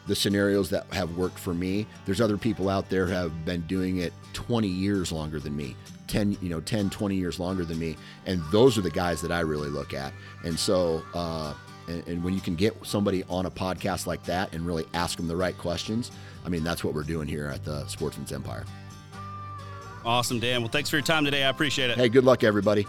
[0.06, 1.86] the scenarios that have worked for me.
[2.06, 5.76] There's other people out there who have been doing it 20 years longer than me.
[6.08, 7.96] 10 you know 10 20 years longer than me
[8.26, 11.54] and those are the guys that i really look at and so uh,
[11.86, 15.16] and, and, when you can get somebody on a podcast like that and really ask
[15.16, 16.10] them the right questions
[16.44, 18.64] i mean that's what we're doing here at the sportsman's empire
[20.04, 22.86] awesome dan well thanks for your time today i appreciate it hey good luck everybody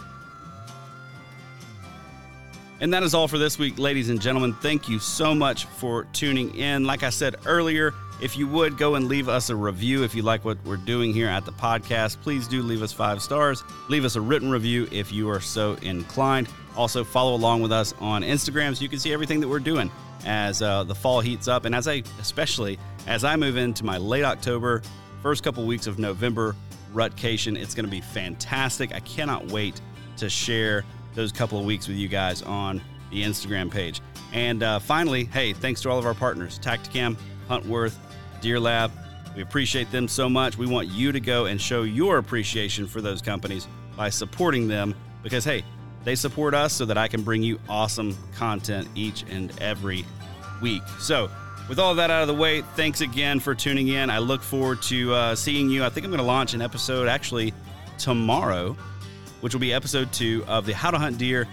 [2.82, 4.54] and that is all for this week, ladies and gentlemen.
[4.54, 6.82] Thank you so much for tuning in.
[6.82, 10.22] Like I said earlier, if you would go and leave us a review if you
[10.22, 13.62] like what we're doing here at the podcast, please do leave us five stars.
[13.88, 16.48] Leave us a written review if you are so inclined.
[16.76, 19.88] Also, follow along with us on Instagram so you can see everything that we're doing
[20.24, 23.98] as uh, the fall heats up, and as I, especially as I move into my
[23.98, 24.82] late October,
[25.22, 26.56] first couple weeks of November
[26.92, 27.56] rutcation.
[27.56, 28.94] It's going to be fantastic.
[28.94, 29.80] I cannot wait
[30.18, 34.00] to share those couple of weeks with you guys on the Instagram page.
[34.32, 37.16] And uh, finally, hey, thanks to all of our partners Tactacam,
[37.48, 37.96] Huntworth,
[38.40, 38.90] Deer Lab.
[39.36, 40.58] We appreciate them so much.
[40.58, 43.66] We want you to go and show your appreciation for those companies
[43.96, 45.64] by supporting them because, hey,
[46.04, 50.04] they support us so that I can bring you awesome content each and every
[50.60, 50.82] week.
[50.98, 51.30] So,
[51.68, 54.10] with all that out of the way, thanks again for tuning in.
[54.10, 55.84] I look forward to uh, seeing you.
[55.84, 57.54] I think I'm going to launch an episode actually
[57.98, 58.76] tomorrow
[59.42, 61.46] which will be episode two of the How to Hunt Deer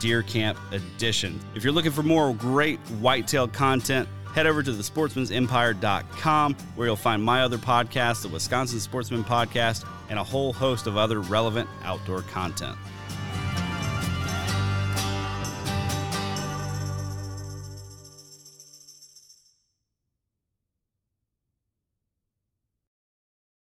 [0.00, 1.38] Deer Camp Edition.
[1.54, 6.96] If you're looking for more great whitetail content, head over to the thesportsmansempire.com where you'll
[6.96, 11.68] find my other podcast, the Wisconsin Sportsman Podcast, and a whole host of other relevant
[11.84, 12.76] outdoor content.